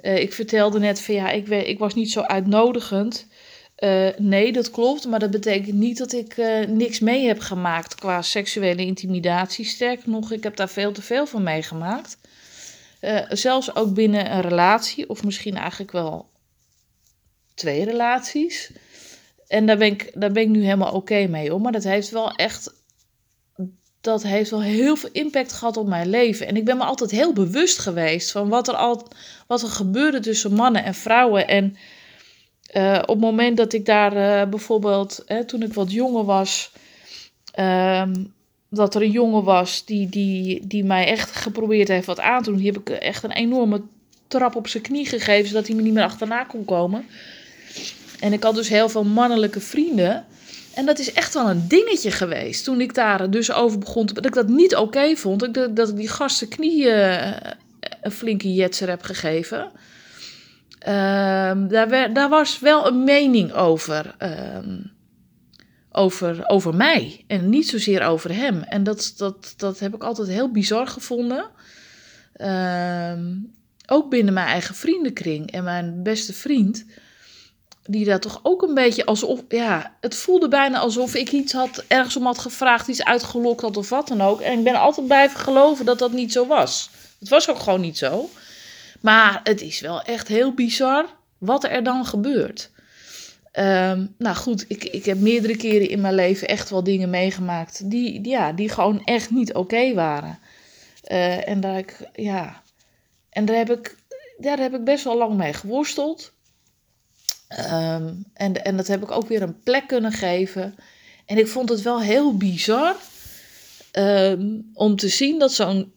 [0.02, 3.28] ik vertelde net van ja, ik, ik was niet zo uitnodigend.
[3.80, 7.96] Uh, nee, dat klopt, maar dat betekent niet dat ik uh, niks mee heb gemaakt
[7.96, 9.66] qua seksuele intimidatie.
[9.66, 12.18] Sterker nog, ik heb daar veel te veel van meegemaakt.
[13.30, 16.30] Zelfs ook binnen een relatie, of misschien eigenlijk wel
[17.54, 18.72] twee relaties.
[19.48, 21.62] En daar ben ik, daar ben ik nu helemaal oké mee hoor.
[21.62, 22.76] Maar dat heeft wel echt.
[24.02, 26.48] Dat heeft wel heel veel impact gehad op mijn leven.
[26.48, 29.08] En ik ben me altijd heel bewust geweest van wat er, al,
[29.48, 31.48] wat er gebeurde tussen mannen en vrouwen.
[31.48, 31.76] En
[32.76, 36.72] uh, op het moment dat ik daar uh, bijvoorbeeld, hè, toen ik wat jonger was,
[37.60, 38.04] uh,
[38.70, 42.50] dat er een jongen was die, die, die mij echt geprobeerd heeft wat aan te
[42.50, 42.60] doen.
[42.60, 43.82] Die heb ik echt een enorme
[44.28, 47.06] trap op zijn knie gegeven, zodat hij me niet meer achterna kon komen.
[48.20, 50.26] En ik had dus heel veel mannelijke vrienden.
[50.74, 52.64] En dat is echt wel een dingetje geweest.
[52.64, 55.54] Toen ik daar dus over begon, dat ik dat niet oké vond.
[55.76, 57.52] Dat, ik die gasten knieën eh,
[58.02, 59.72] een flinke jetser heb gegeven.
[60.88, 64.16] Um, daar, daar, was wel een mening over,
[64.56, 64.92] um,
[65.92, 68.62] over, over mij en niet zozeer over hem.
[68.62, 71.50] En dat, dat, dat heb ik altijd heel bizar gevonden.
[72.42, 73.54] Um,
[73.88, 76.86] ook binnen mijn eigen vriendenkring en mijn beste vriend,
[77.88, 81.84] die daar toch ook een beetje alsof, ja, het voelde bijna alsof ik iets had,
[81.88, 84.42] ergens om had gevraagd, iets uitgelokt had of wat dan ook.
[84.42, 86.90] En ik ben altijd blijven geloven dat dat niet zo was.
[87.20, 88.30] Het was ook gewoon niet zo.
[89.02, 91.06] Maar het is wel echt heel bizar
[91.38, 92.70] wat er dan gebeurt.
[93.54, 97.90] Um, nou goed, ik, ik heb meerdere keren in mijn leven echt wel dingen meegemaakt
[97.90, 100.40] die, ja, die gewoon echt niet oké waren.
[101.12, 102.62] Uh, en, daar, ik, ja,
[103.30, 103.96] en daar, heb ik,
[104.38, 106.32] daar heb ik best wel lang mee geworsteld.
[107.50, 110.76] Um, en, en dat heb ik ook weer een plek kunnen geven.
[111.26, 112.96] En ik vond het wel heel bizar
[113.92, 115.92] um, om te zien dat zo'n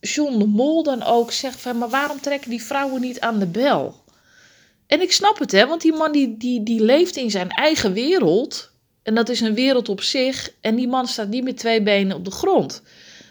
[0.00, 3.46] John de Mol dan ook zegt van, maar waarom trekken die vrouwen niet aan de
[3.46, 4.02] bel?
[4.86, 7.92] En ik snap het, hè, want die man die, die, die leeft in zijn eigen
[7.92, 8.72] wereld.
[9.02, 10.52] En dat is een wereld op zich.
[10.60, 12.82] En die man staat niet met twee benen op de grond.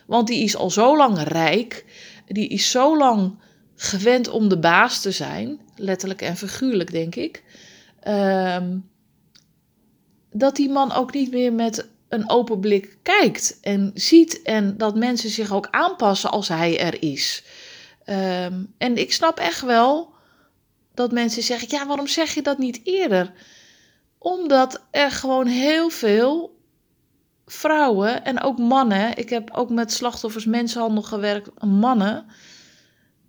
[0.08, 1.86] Want die is al zo lang rijk.
[2.28, 3.40] Die is zo lang
[3.76, 5.60] gewend om de baas te zijn.
[5.76, 7.44] Letterlijk en figuurlijk, denk ik.
[8.00, 8.78] Ehm,
[10.32, 14.42] dat die man ook niet meer met een open blik kijkt en ziet.
[14.42, 17.44] En dat mensen zich ook aanpassen als hij er is.
[18.04, 20.14] Ehm, en ik snap echt wel
[20.94, 23.34] dat mensen zeggen: ja, waarom zeg je dat niet eerder?
[24.18, 26.58] Omdat er gewoon heel veel
[27.46, 32.26] vrouwen en ook mannen, ik heb ook met slachtoffers mensenhandel gewerkt, mannen,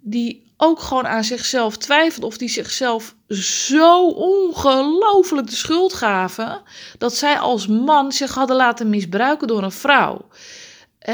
[0.00, 6.62] die ook gewoon aan zichzelf twijfelden of die zichzelf zo ongelooflijk de schuld gaven
[6.98, 10.28] dat zij als man zich hadden laten misbruiken door een vrouw.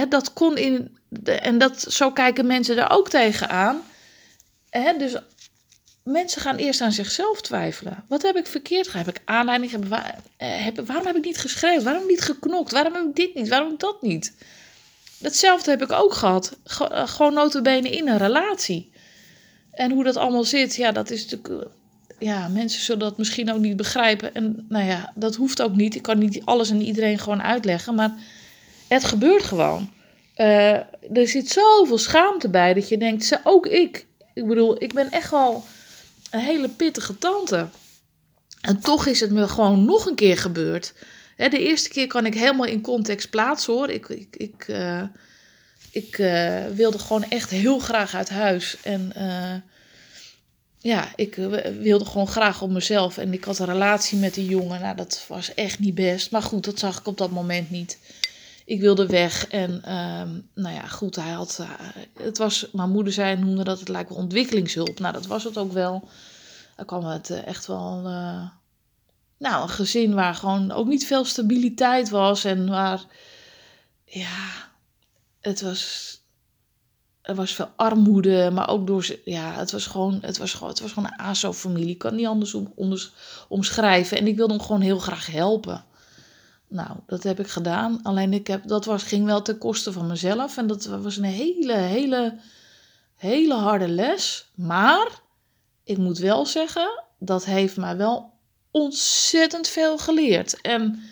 [0.09, 3.83] dat kon in, en dat, zo kijken mensen er ook tegenaan.
[4.71, 5.17] He, dus
[6.05, 8.05] mensen gaan eerst aan zichzelf twijfelen.
[8.09, 9.05] Wat heb ik verkeerd gedaan?
[9.05, 9.71] Heb ik aanleiding?
[9.71, 9.85] Heb,
[10.37, 11.85] eh, heb, waarom heb ik niet geschreven?
[11.85, 12.73] Waarom niet geknokt?
[12.73, 13.49] Waarom heb ik dit niet?
[13.49, 14.35] Waarom dat niet?
[15.21, 16.57] Hetzelfde heb ik ook gehad.
[16.65, 18.90] Eh, gewoon notabene in een relatie.
[19.81, 21.65] En hoe dat allemaal zit, ja, dat is natuurlijk...
[21.65, 21.71] Eh,
[22.19, 24.35] ja, mensen zullen dat misschien ook niet begrijpen.
[24.35, 25.95] En nou ja, dat hoeft ook niet.
[25.95, 27.95] Ik kan niet alles en iedereen gewoon uitleggen.
[27.95, 28.15] Maar
[28.89, 29.91] het gebeurt gewoon.
[30.35, 34.07] er zit zoveel schaamte bij dat je denkt, ook ik.
[34.35, 35.65] Ik bedoel, ik ben echt wel
[36.31, 37.69] een hele pittige tante.
[38.61, 40.95] En toch is het me gewoon nog een keer gebeurd.
[41.37, 43.89] de eerste keer kan ik helemaal in context plaatsen hoor.
[43.91, 45.03] Ik, ik, ik, uh,
[45.91, 46.17] ik
[46.75, 48.77] wilde gewoon echt heel graag uit huis.
[48.83, 49.13] En
[50.83, 51.35] ja, ik
[51.81, 53.19] wilde gewoon graag op mezelf.
[53.19, 54.81] En ik had een relatie met die jongen.
[54.81, 56.31] Nou, dat was echt niet best.
[56.31, 57.99] Maar goed, dat zag ik op dat moment niet.
[58.65, 59.49] Ik wilde weg.
[59.49, 61.67] En um, nou ja, goed, hij had.
[62.19, 64.99] het was, mijn moeder zei, noemde dat het lijkt wel ontwikkelingshulp.
[64.99, 66.09] Nou, dat was het ook wel.
[66.77, 68.01] Dan kwam het echt wel.
[69.39, 72.45] Nou, een gezin waar gewoon ook niet veel stabiliteit was.
[72.45, 73.05] En waar.
[74.05, 74.71] Ja,
[75.41, 76.20] het was.
[77.23, 79.07] Er was veel armoede, maar ook door.
[79.25, 81.91] Ja, het was gewoon, het was gewoon, het was gewoon een ASO-familie.
[81.91, 82.73] Ik kan niet anders om,
[83.49, 84.19] omschrijven.
[84.19, 85.85] En ik wilde hem gewoon heel graag helpen.
[86.69, 88.01] Nou, dat heb ik gedaan.
[88.03, 90.57] Alleen ik heb, dat was, ging wel ten koste van mezelf.
[90.57, 92.39] En dat was een hele, hele,
[93.17, 94.51] hele harde les.
[94.55, 95.21] Maar
[95.85, 98.33] ik moet wel zeggen, dat heeft mij wel
[98.71, 100.61] ontzettend veel geleerd.
[100.61, 101.03] En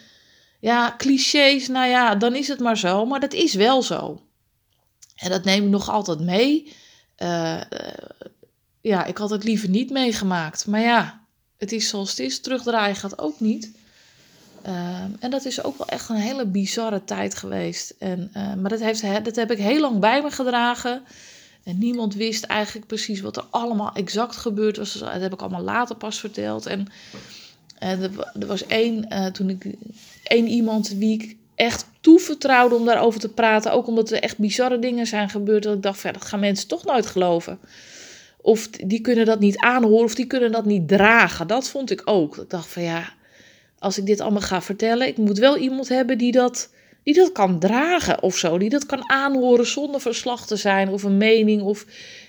[0.61, 3.07] ja, clichés, nou ja, dan is het maar zo.
[3.07, 4.23] Maar dat is wel zo.
[5.19, 6.73] En dat neem ik nog altijd mee.
[7.19, 7.61] Uh,
[8.81, 10.67] ja, ik had het liever niet meegemaakt.
[10.67, 11.21] Maar ja,
[11.57, 12.41] het is zoals het is.
[12.41, 13.71] Terugdraaien gaat ook niet.
[14.63, 17.95] Ehm, en dat is ook wel echt een hele bizarre tijd geweest.
[17.99, 21.03] En, maar dat, heeft, dat heb ik heel lang bij me gedragen.
[21.65, 24.93] En niemand wist eigenlijk precies wat er allemaal exact gebeurd was.
[24.93, 26.67] Dat heb ik allemaal later pas verteld.
[26.67, 26.87] En
[27.79, 28.11] er,
[28.47, 29.75] was één, toen ik,
[30.23, 33.73] één iemand wie ik echt toevertrouwde om daarover te praten.
[33.73, 35.62] Ook omdat er echt bizarre dingen zijn gebeurd.
[35.62, 37.59] Dat ik dacht, dat gaan mensen toch nooit geloven.
[38.40, 41.47] Of die kunnen dat niet aanhoren of die kunnen dat niet dragen.
[41.47, 42.37] Dat vond ik ook.
[42.37, 43.12] Ik dacht van ja,
[43.79, 46.71] als ik dit allemaal ga vertellen, ik moet wel iemand hebben die dat,
[47.03, 48.59] die dat kan dragen of zo.
[48.59, 51.62] Die dat kan aanhoren zonder verslag te zijn of een mening.
[51.62, 51.85] Of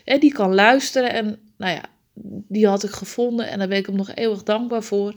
[0.06, 1.14] hè, die kan luisteren.
[1.14, 1.84] En nou ja,
[2.48, 5.16] die had ik gevonden en daar ben ik hem nog eeuwig dankbaar voor.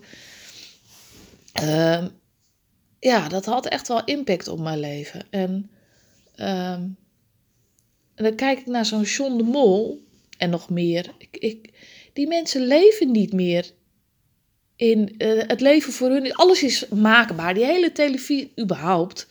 [1.63, 2.05] Uh,
[3.03, 5.27] ja, dat had echt wel impact op mijn leven.
[5.31, 5.71] En,
[6.37, 6.97] uh, en
[8.15, 10.05] dan kijk ik naar zo'n John de Mol
[10.39, 11.15] en nog meer.
[11.19, 11.71] Ik, ik,
[12.13, 13.71] die mensen leven niet meer
[14.77, 16.35] in uh, het leven voor hun.
[16.35, 17.55] Alles is maakbaar.
[17.55, 19.27] Die hele televisie, überhaupt.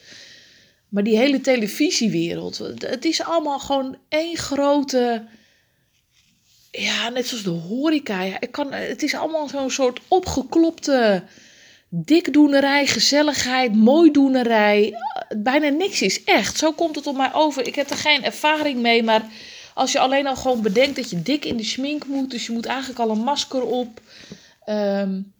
[0.89, 2.57] Maar die hele televisiewereld.
[2.77, 5.25] Het is allemaal gewoon één grote.
[6.71, 8.21] Ja, net zoals de horeca.
[8.21, 11.23] Ja, ik kan, het is allemaal zo'n soort opgeklopte
[11.93, 14.93] dikdoenerij, gezelligheid, mooidoenerij.
[15.37, 16.57] Bijna niks is echt.
[16.57, 17.67] Zo komt het op mij over.
[17.67, 19.25] Ik heb er geen ervaring mee, maar
[19.73, 22.51] als je alleen al gewoon bedenkt dat je dik in de schmink moet, dus je
[22.51, 24.01] moet eigenlijk al een masker op.
[24.65, 25.33] Um,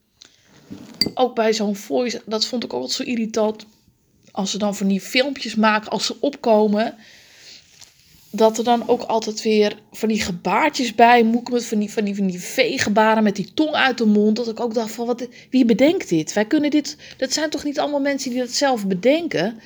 [1.13, 3.65] ook bij zo'n voice, dat vond ik ook wat zo irritant.
[4.31, 6.95] Als ze dan van die filmpjes maken, als ze opkomen.
[8.31, 12.15] Dat er dan ook altijd weer van die gebaartjes bij met van die, van die,
[12.15, 14.35] van die veegebaren met die tong uit de mond.
[14.35, 16.33] Dat ik ook dacht van, wat, wie bedenkt dit?
[16.33, 19.59] Wij kunnen dit, dat zijn toch niet allemaal mensen die dat zelf bedenken?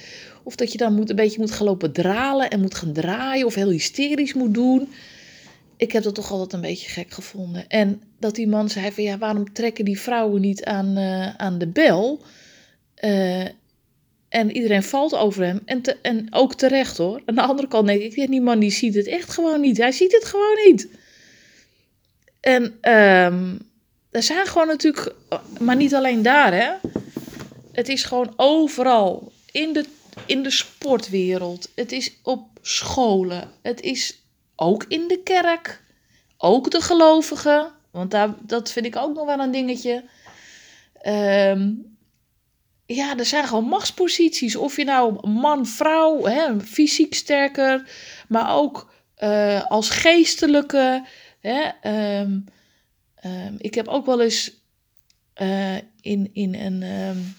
[0.43, 3.45] Of dat je dan moet, een beetje moet gaan lopen dralen en moet gaan draaien
[3.45, 4.88] of heel hysterisch moet doen
[5.78, 7.68] ik heb dat toch altijd een beetje gek gevonden.
[7.68, 11.57] En dat die man zei van ja, waarom trekken die vrouwen niet aan, uh, aan
[11.57, 12.22] de bel?
[13.03, 13.45] Uh,
[14.36, 15.62] en iedereen valt over hem.
[15.66, 17.22] En, en ook terecht hoor.
[17.26, 19.78] Aan de andere kant denk ik, die man die ziet het echt gewoon niet.
[19.78, 20.88] Hij ziet het gewoon niet.
[22.40, 23.60] En um,
[24.12, 25.16] er zijn gewoon natuurlijk,
[25.60, 26.72] maar niet alleen daar hè.
[27.72, 29.32] Het is gewoon overal.
[29.52, 29.86] In de,
[30.26, 31.70] in de sportwereld.
[31.76, 33.52] Het is op scholen.
[33.62, 34.22] Het is
[34.56, 35.82] ook in de kerk.
[36.38, 37.72] Ook de gelovigen.
[37.92, 40.04] Want daar, dat vind ik ook nog wel een dingetje.
[41.08, 41.95] Um,
[42.86, 44.56] ja, er zijn gewoon machtsposities.
[44.56, 47.90] Of je nou man, vrouw, hè, fysiek sterker,
[48.28, 51.06] maar ook uh, als geestelijke.
[51.40, 51.62] Hè,
[52.22, 52.46] um,
[53.26, 54.52] um, ik heb ook wel eens
[55.42, 56.84] uh, in, in een.
[56.84, 57.36] Um,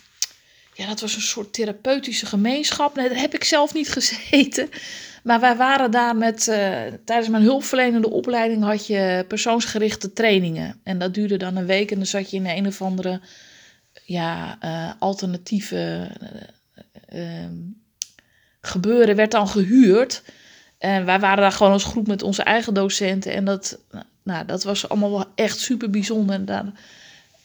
[0.75, 2.97] ja, dat was een soort therapeutische gemeenschap.
[2.97, 4.69] Nee, daar heb ik zelf niet gezeten.
[5.23, 6.47] Maar wij waren daar met.
[6.47, 10.81] Uh, tijdens mijn hulpverlenende opleiding had je persoonsgerichte trainingen.
[10.83, 11.91] En dat duurde dan een week.
[11.91, 13.21] En dan zat je in een of andere
[14.07, 16.11] ja, uh, alternatieve
[17.15, 17.45] uh,
[18.61, 20.23] gebeuren werd dan gehuurd.
[20.79, 23.33] En wij waren daar gewoon als groep met onze eigen docenten.
[23.33, 23.79] En dat,
[24.23, 26.35] nou, dat was allemaal wel echt super bijzonder.
[26.35, 26.73] En daar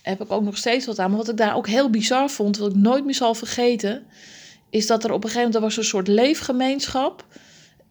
[0.02, 1.10] heb ik ook nog steeds wat aan.
[1.10, 4.04] Maar wat ik daar ook heel bizar vond, wat ik nooit meer zal vergeten,
[4.70, 7.26] is dat er op een gegeven moment was een soort leefgemeenschap.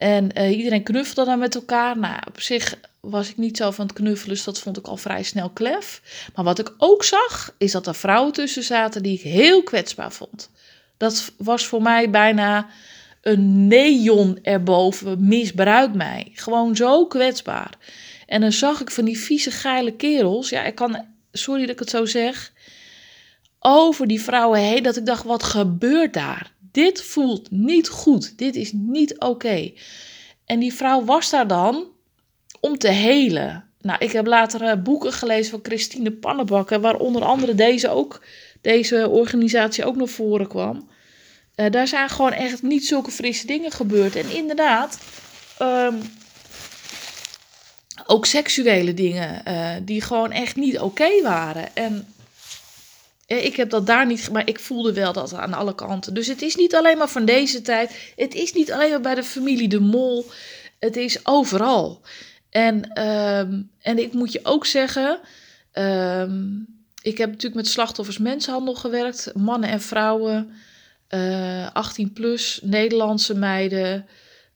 [0.01, 1.99] En uh, iedereen knuffelde dan met elkaar.
[1.99, 4.97] Nou, op zich was ik niet zo van het knuffelen, dus dat vond ik al
[4.97, 6.03] vrij snel klef.
[6.35, 10.13] Maar wat ik ook zag, is dat er vrouwen tussen zaten die ik heel kwetsbaar
[10.13, 10.51] vond.
[10.97, 12.67] Dat was voor mij bijna
[13.23, 16.31] een neon erboven, misbruik mij.
[16.35, 17.75] Gewoon zo kwetsbaar.
[18.27, 21.79] En dan zag ik van die vieze geile kerels, ja, ik kan, sorry dat ik
[21.79, 22.53] het zo zeg,
[23.59, 26.53] over die vrouwen heen, dat ik dacht, wat gebeurt daar?
[26.73, 29.73] Dit voelt niet goed, dit is niet oké.
[30.45, 31.87] En die vrouw was daar dan
[32.61, 33.65] om te helen.
[33.81, 38.25] Nou, ik heb later uh, boeken gelezen van Christine Pannenbakken, waar onder andere deze, ook,
[38.61, 40.89] deze organisatie ook naar voren kwam.
[41.57, 44.17] Uh, daar zijn gewoon echt niet zulke frisse dingen gebeurd.
[44.17, 44.99] En inderdaad,
[45.63, 46.01] um,
[48.07, 51.77] ook seksuele dingen uh, die gewoon echt niet oké waren.
[51.77, 52.15] En
[53.37, 56.15] ik heb dat daar niet, maar ik voelde wel dat aan alle kanten.
[56.15, 58.13] Dus het is niet alleen maar van deze tijd.
[58.17, 60.25] Het is niet alleen maar bij de familie De Mol.
[60.79, 62.01] Het is overal.
[62.51, 65.21] En, um, en ik moet je ook zeggen,
[65.73, 66.67] um,
[67.03, 70.53] ik heb natuurlijk met slachtoffers mensenhandel gewerkt, mannen en vrouwen,
[71.11, 74.07] uh, eh, 18 plus, Nederlandse meiden,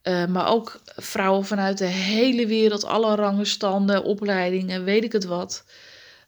[0.03, 5.25] uh, maar ook vrouwen vanuit de hele wereld, alle rangen, standen, opleidingen, weet ik het
[5.25, 5.63] wat.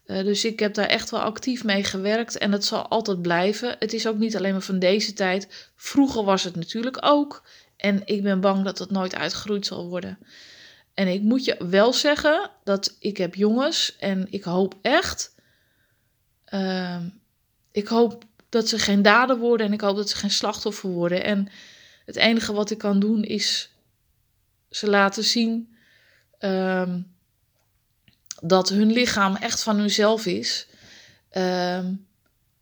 [0.08, 3.76] Uh, dus ik heb daar echt wel actief mee gewerkt en het zal altijd blijven.
[3.78, 5.70] Het is ook niet alleen maar van deze tijd.
[5.76, 7.42] Vroeger was het natuurlijk ook.
[7.76, 10.18] En ik ben bang dat het nooit uitgegroeid zal worden.
[10.94, 15.34] En ik moet je wel zeggen dat ik heb jongens en ik hoop echt.
[16.54, 17.00] Uh,
[17.72, 21.24] ik hoop dat ze geen dader worden en ik hoop dat ze geen slachtoffer worden.
[21.24, 21.48] En
[22.04, 23.72] het enige wat ik kan doen is
[24.70, 25.76] ze laten zien
[26.40, 26.94] uh,
[28.42, 30.66] dat hun lichaam echt van hunzelf is.
[31.32, 31.76] Uh,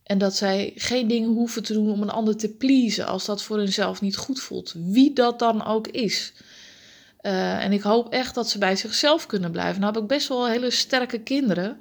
[0.02, 3.42] en dat zij geen dingen hoeven te doen om een ander te pleasen als dat
[3.42, 4.74] voor hunzelf niet goed voelt.
[4.76, 6.32] Wie dat dan ook is.
[7.22, 9.80] Uh, en ik hoop echt dat ze bij zichzelf kunnen blijven.
[9.80, 11.80] Nou heb ik best wel hele sterke kinderen.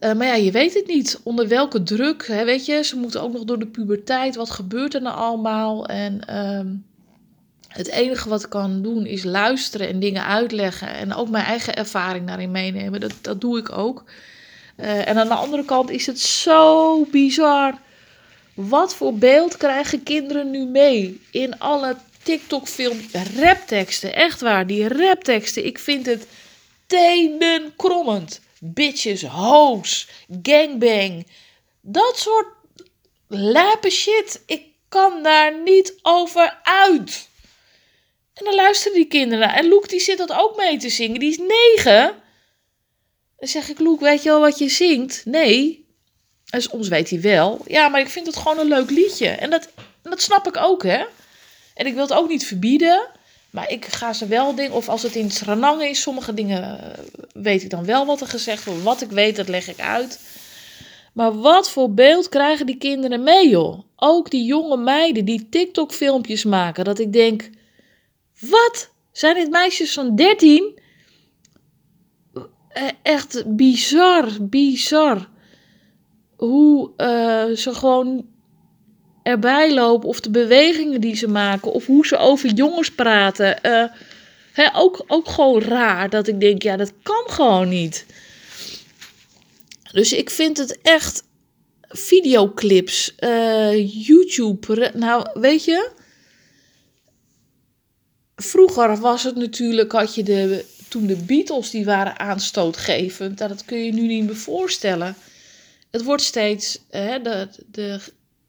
[0.00, 1.20] Uh, maar ja, je weet het niet.
[1.22, 2.82] Onder welke druk, hè, weet je.
[2.82, 4.36] Ze moeten ook nog door de puberteit.
[4.36, 5.86] Wat gebeurt er nou allemaal?
[5.86, 6.74] En uh,
[7.68, 10.88] het enige wat ik kan doen is luisteren en dingen uitleggen.
[10.88, 13.00] En ook mijn eigen ervaring daarin meenemen.
[13.00, 14.04] Dat, dat doe ik ook.
[14.76, 17.78] Uh, en aan de andere kant is het zo bizar.
[18.54, 23.00] Wat voor beeld krijgen kinderen nu mee in alle TikTok-film,
[23.36, 24.14] rapteksten.
[24.14, 25.66] Echt waar, die rapteksten.
[25.66, 26.26] Ik vind het
[26.86, 28.40] tenenkrommend.
[28.60, 30.08] Bitches, hoes,
[30.42, 31.26] gangbang.
[31.80, 32.46] Dat soort
[33.26, 34.42] lape shit.
[34.46, 37.27] Ik kan daar niet over uit.
[38.38, 39.54] En dan luisteren die kinderen.
[39.54, 41.20] En Loek die zit dat ook mee te zingen.
[41.20, 42.14] Die is negen.
[43.38, 45.22] Dan zeg ik, Loek, weet je wel wat je zingt?
[45.24, 45.86] Nee.
[46.48, 47.60] En soms weet hij wel.
[47.66, 49.28] Ja, maar ik vind het gewoon een leuk liedje.
[49.28, 49.68] En dat,
[50.02, 51.04] dat snap ik ook, hè.
[51.74, 53.06] En ik wil het ook niet verbieden.
[53.50, 57.04] Maar ik ga ze wel dingen, of als het in Sranang is, sommige dingen eh,
[57.32, 58.82] weet ik dan wel wat er gezegd wordt.
[58.82, 60.20] Wat ik weet, dat leg ik uit.
[61.12, 63.80] Maar wat voor beeld krijgen die kinderen mee, joh?
[63.96, 66.84] Ook die jonge meiden die TikTok-filmpjes maken.
[66.84, 67.50] Dat ik denk:
[68.40, 68.90] wat?
[69.12, 70.78] Zijn dit meisjes van 13?
[72.68, 75.28] Eh, echt bizar, bizar.
[76.36, 78.26] Hoe uh, ze gewoon
[79.22, 83.58] erbij lopen of de bewegingen die ze maken of hoe ze over jongens praten.
[83.62, 88.06] Uh, ook, ook gewoon raar dat ik denk, ja, dat kan gewoon niet.
[89.92, 91.22] Dus ik vind het echt
[91.88, 94.90] videoclips, uh, YouTube.
[94.94, 95.90] Nou, weet je,
[98.38, 103.84] vroeger was het natuurlijk, had je de, toen de Beatles die waren aanstootgevend, dat kun
[103.84, 105.16] je nu niet meer voorstellen.
[105.90, 108.00] Het wordt steeds, hè, de, de,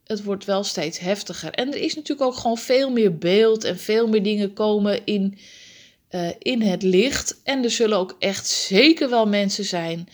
[0.03, 1.51] het wordt wel steeds heftiger.
[1.51, 5.37] En er is natuurlijk ook gewoon veel meer beeld en veel meer dingen komen in,
[6.11, 7.39] uh, in het licht.
[7.43, 10.09] En er zullen ook echt zeker wel mensen zijn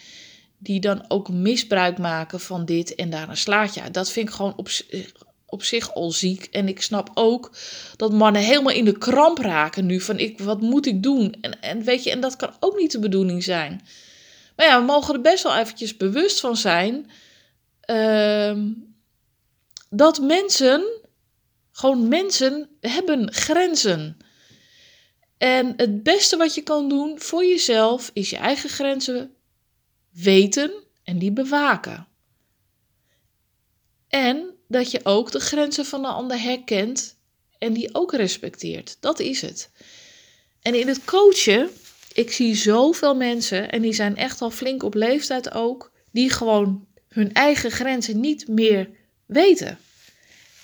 [0.58, 3.94] die dan ook misbruik maken van dit en daar een slaatje uit.
[3.94, 4.70] Dat vind ik gewoon op,
[5.56, 6.46] op zich al ziek.
[6.46, 7.58] En ik snap ook
[7.96, 10.02] dat mannen helemaal in de kramp raken nu.
[10.02, 11.36] Van ik, wat moet ik doen?
[11.42, 13.82] En, en weet je, en dat kan ook niet de bedoeling zijn.
[14.56, 17.12] Maar ja, we mogen er best wel eventjes bewust van zijn.
[17.90, 18.58] Uh,
[19.90, 20.84] dat mensen,
[21.72, 24.18] gewoon mensen, hebben grenzen.
[25.38, 29.36] En het beste wat je kan doen voor jezelf is je eigen grenzen
[30.12, 30.72] weten
[31.04, 32.08] en die bewaken.
[34.08, 37.16] En dat je ook de grenzen van de ander herkent
[37.58, 38.98] en die ook respecteert.
[39.00, 39.70] Dat is het.
[40.62, 41.70] En in het coachen,
[42.14, 46.88] ik zie zoveel mensen, en die zijn echt al flink op leeftijd ook, die gewoon
[47.08, 48.90] hun eigen grenzen niet meer
[49.26, 49.80] weten.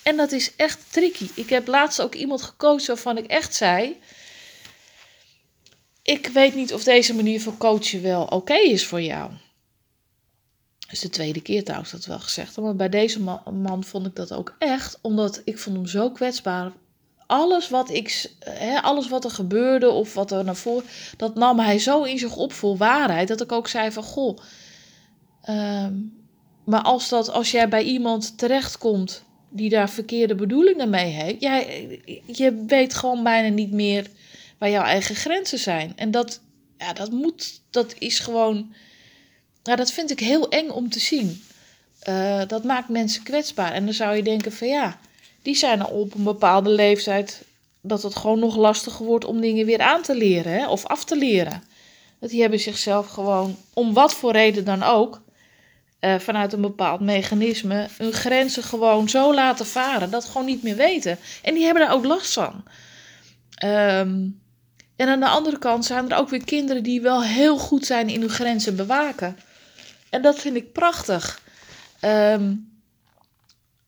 [0.04, 1.30] En dat is echt tricky.
[1.34, 4.00] Ik heb laatst ook iemand gecoacht waarvan ik echt zei:
[6.04, 9.32] Ik weet niet of deze manier van coachen wel oké is voor jou.
[10.92, 12.58] Is de tweede keer trouwens dat wel gezegd.
[12.58, 13.20] Maar bij deze
[13.52, 16.72] man, vond ik dat ook echt, omdat ik vond hem zo kwetsbaar.
[17.28, 20.86] Alles wat, ik, hè, alles wat er gebeurde of wat er naar voren,
[21.18, 23.28] dat nam hij zo in zich op voor waarheid.
[23.28, 24.38] Dat ik ook zei van, goh,
[25.42, 25.94] ehm,
[26.64, 32.02] maar als, dat, als jij bij iemand terechtkomt die daar verkeerde bedoelingen mee heeft, jij,
[32.26, 34.08] je weet gewoon bijna niet meer
[34.58, 35.94] waar jouw eigen grenzen zijn.
[35.96, 36.42] En dat,
[36.78, 38.74] ja, dat moet, dat is gewoon
[39.64, 41.44] nou, dat vind ik heel eng om te zien.
[42.10, 43.72] Uh, dat maakt mensen kwetsbaar.
[43.72, 45.00] En dan zou je denken van ja,
[45.42, 47.44] die zijn al op een bepaalde leeftijd
[47.82, 51.04] dat het gewoon nog lastiger wordt om dingen weer aan te leren hè, of af
[51.04, 51.64] te leren.
[52.20, 55.22] Dat die hebben zichzelf gewoon, om wat voor reden dan ook,
[56.02, 60.76] uh, vanuit een bepaald mechanisme, hun grenzen gewoon zo laten varen dat gewoon niet meer
[60.76, 61.18] weten.
[61.42, 62.64] En die hebben daar ook last van.
[63.66, 64.42] Um,
[64.96, 68.10] en aan de andere kant zijn er ook weer kinderen die wel heel goed zijn
[68.10, 69.38] in hun grenzen bewaken.
[70.12, 71.42] En dat vind ik prachtig.
[72.00, 72.56] Ehm,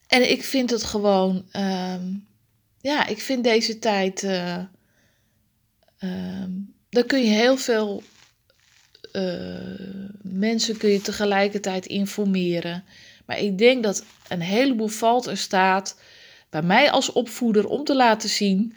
[0.08, 2.14] en ik vind het gewoon, ehm,
[2.82, 4.64] ja, ik vind deze tijd, uh,
[6.90, 8.04] daar kun je heel veel
[9.14, 12.84] uh, mensen kun je tegelijkertijd informeren.
[13.26, 16.00] Maar ik denk dat een heleboel valt er staat
[16.50, 18.76] bij mij als opvoeder om te laten zien,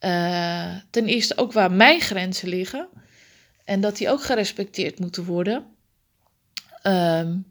[0.00, 2.88] uh, ten eerste ook waar mijn grenzen liggen
[3.64, 5.75] en dat die ook gerespecteerd moeten worden.
[6.86, 7.46] Um,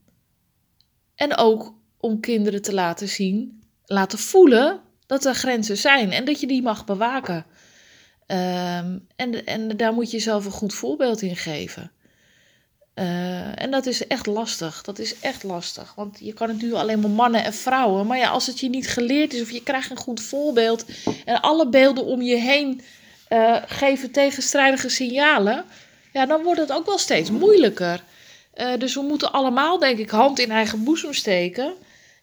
[1.16, 6.40] en ook om kinderen te laten zien, laten voelen dat er grenzen zijn en dat
[6.40, 7.46] je die mag bewaken.
[8.28, 11.92] Um, en, en daar moet je zelf een goed voorbeeld in geven.
[12.96, 14.82] Uh, en dat is echt lastig.
[14.82, 15.94] Dat is echt lastig.
[15.96, 18.08] Want je kan natuurlijk alleen maar mannen en vrouwen.
[18.08, 20.86] Maar ja, als het je niet geleerd is of je krijgt een goed voorbeeld.
[21.26, 22.82] En alle beelden om je heen
[23.30, 25.66] uh, geven tegenstrijdige signalen.
[26.14, 28.04] Ja, dan wordt het ook wel steeds moeilijker.
[28.56, 31.74] Uh, dus we moeten allemaal, denk ik, hand in eigen boezem steken.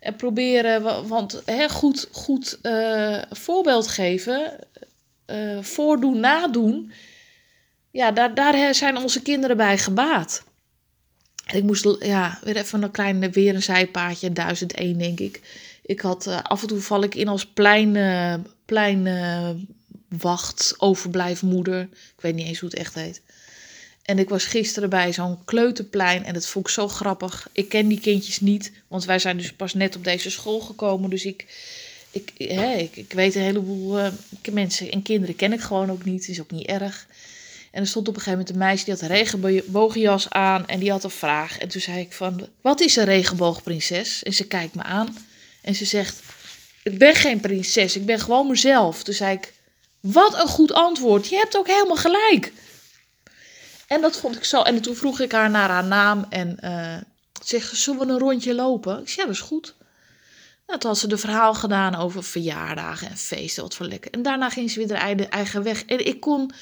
[0.00, 4.58] En proberen, want goed, goed uh, voorbeeld geven,
[5.26, 6.92] uh, voordoen, nadoen.
[7.90, 10.44] Ja, daar, daar zijn onze kinderen bij gebaat.
[11.52, 15.40] Ik moest, ja, weer even een klein, weer een zijpaadje, 1001 denk ik.
[15.82, 17.92] Ik had, af en toe val ik in als plein,
[18.64, 19.08] plein
[20.08, 21.80] wacht, overblijfmoeder.
[21.92, 23.22] Ik weet niet eens hoe het echt heet.
[24.02, 27.48] En ik was gisteren bij zo'n kleuterplein en dat vond ik zo grappig.
[27.52, 31.10] Ik ken die kindjes niet, want wij zijn dus pas net op deze school gekomen.
[31.10, 31.46] Dus ik,
[32.10, 34.08] ik, hè, ik, ik weet een heleboel uh,
[34.50, 36.28] mensen en kinderen ken ik gewoon ook niet.
[36.28, 37.06] is ook niet erg.
[37.70, 40.78] En er stond op een gegeven moment een meisje die had een regenboogjas aan en
[40.78, 41.58] die had een vraag.
[41.58, 44.22] En toen zei ik van, wat is een regenboogprinses?
[44.22, 45.16] En ze kijkt me aan
[45.60, 46.22] en ze zegt,
[46.82, 49.02] ik ben geen prinses, ik ben gewoon mezelf.
[49.02, 49.52] Toen zei ik,
[50.00, 52.52] wat een goed antwoord, je hebt ook helemaal gelijk.
[53.92, 54.62] En dat vond ik zo.
[54.62, 56.96] En toen vroeg ik haar naar haar naam en uh,
[57.44, 59.00] zeg, zullen we een rondje lopen?
[59.00, 59.74] Ik zei, ja, dat is goed.
[60.66, 64.10] Nou, toen had ze de verhaal gedaan over verjaardagen en feesten, wat voor lekker.
[64.10, 65.84] En daarna ging ze weer haar eigen weg.
[65.84, 66.52] En ik kon,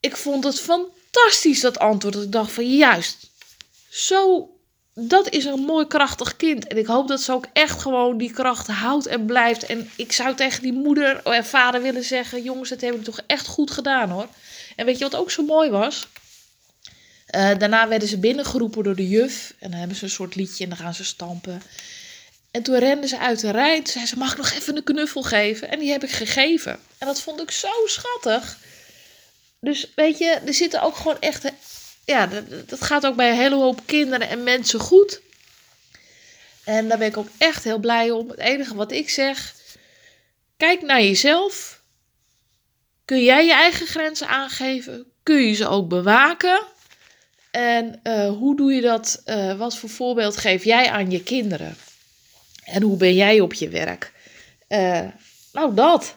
[0.00, 2.14] ik vond het fantastisch, dat antwoord.
[2.14, 3.30] Ik dacht van, juist,
[3.88, 4.50] zo,
[4.94, 6.66] dat is een mooi krachtig kind.
[6.66, 9.66] En ik hoop dat ze ook echt gewoon die kracht houdt en blijft.
[9.66, 13.20] En ik zou tegen die moeder en vader willen zeggen, jongens, dat hebben we toch
[13.26, 14.28] echt goed gedaan hoor.
[14.76, 16.08] En weet je wat ook zo mooi was?
[17.26, 19.54] Eh, daarna werden ze binnengeroepen door de juf.
[19.58, 21.62] En dan hebben ze een soort liedje en dan gaan ze stampen.
[22.50, 23.76] En toen renden ze uit de rij.
[23.76, 25.70] Toen zei ze, mag ik nog even een knuffel geven?
[25.70, 26.78] En die heb ik gegeven.
[26.98, 28.58] En dat vond ik zo schattig.
[29.60, 31.52] Dus weet je, er zitten ook gewoon echt...
[32.04, 35.20] Ja, dat, dat gaat ook bij een hele hoop kinderen en mensen goed.
[36.64, 38.28] En daar ben ik ook echt heel blij om.
[38.28, 39.54] Het enige wat ik zeg,
[40.56, 41.79] kijk naar jezelf.
[43.10, 45.06] Kun jij je eigen grenzen aangeven?
[45.22, 46.62] Kun je ze ook bewaken?
[47.50, 49.22] En uh, hoe doe je dat?
[49.26, 51.76] Uh, wat voor voorbeeld geef jij aan je kinderen?
[52.64, 54.12] En hoe ben jij op je werk?
[54.68, 55.06] Uh,
[55.52, 56.16] nou, dat.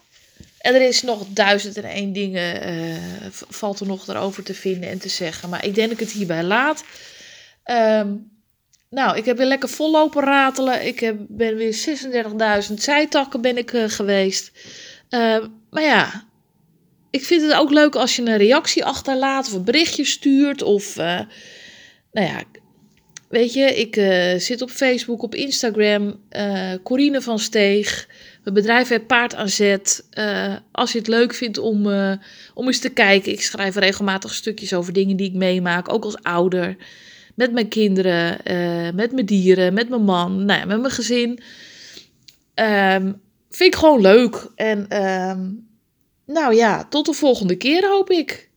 [0.58, 5.00] En er is nog duizend en één dingen, valt er nog erover te vinden en
[5.00, 5.50] te zeggen.
[5.50, 6.84] Maar ik denk dat ik het hierbij laat.
[7.66, 8.32] Um,
[8.89, 10.86] nou, ik heb weer lekker vollopen ratelen.
[10.86, 11.76] Ik heb, ben weer
[12.68, 14.52] 36.000 zijtakken ben ik geweest.
[15.70, 16.32] Maar ja,
[17.14, 20.61] ik vind het ook leuk als je een reactie achterlaat of een berichtje stuurt.
[20.61, 21.20] Of, uh,
[22.11, 22.43] nou ja,
[23.30, 23.95] weet je, ik
[24.41, 26.20] zit op Facebook, op Instagram.
[26.84, 28.07] Corine van Steeg.
[28.43, 30.07] Mijn bedrijf heeft Paard aan Zet.
[30.72, 31.88] als je het leuk vindt om,
[32.53, 33.32] om eens te kijken.
[33.32, 36.76] Ik schrijf regelmatig stukjes over dingen die ik meemaak, ook als ouder
[37.36, 38.38] met mijn kinderen,
[38.95, 41.39] met mijn dieren, met mijn man, nou ja, met mijn gezin.
[42.55, 44.47] Um, vind ik gewoon leuk.
[44.55, 45.62] En um,
[46.26, 48.49] nou ja, tot de volgende keer hoop ik.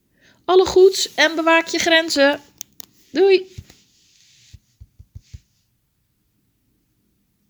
[0.44, 2.40] Alle goeds en bewaak je grenzen.
[3.10, 3.55] Doei!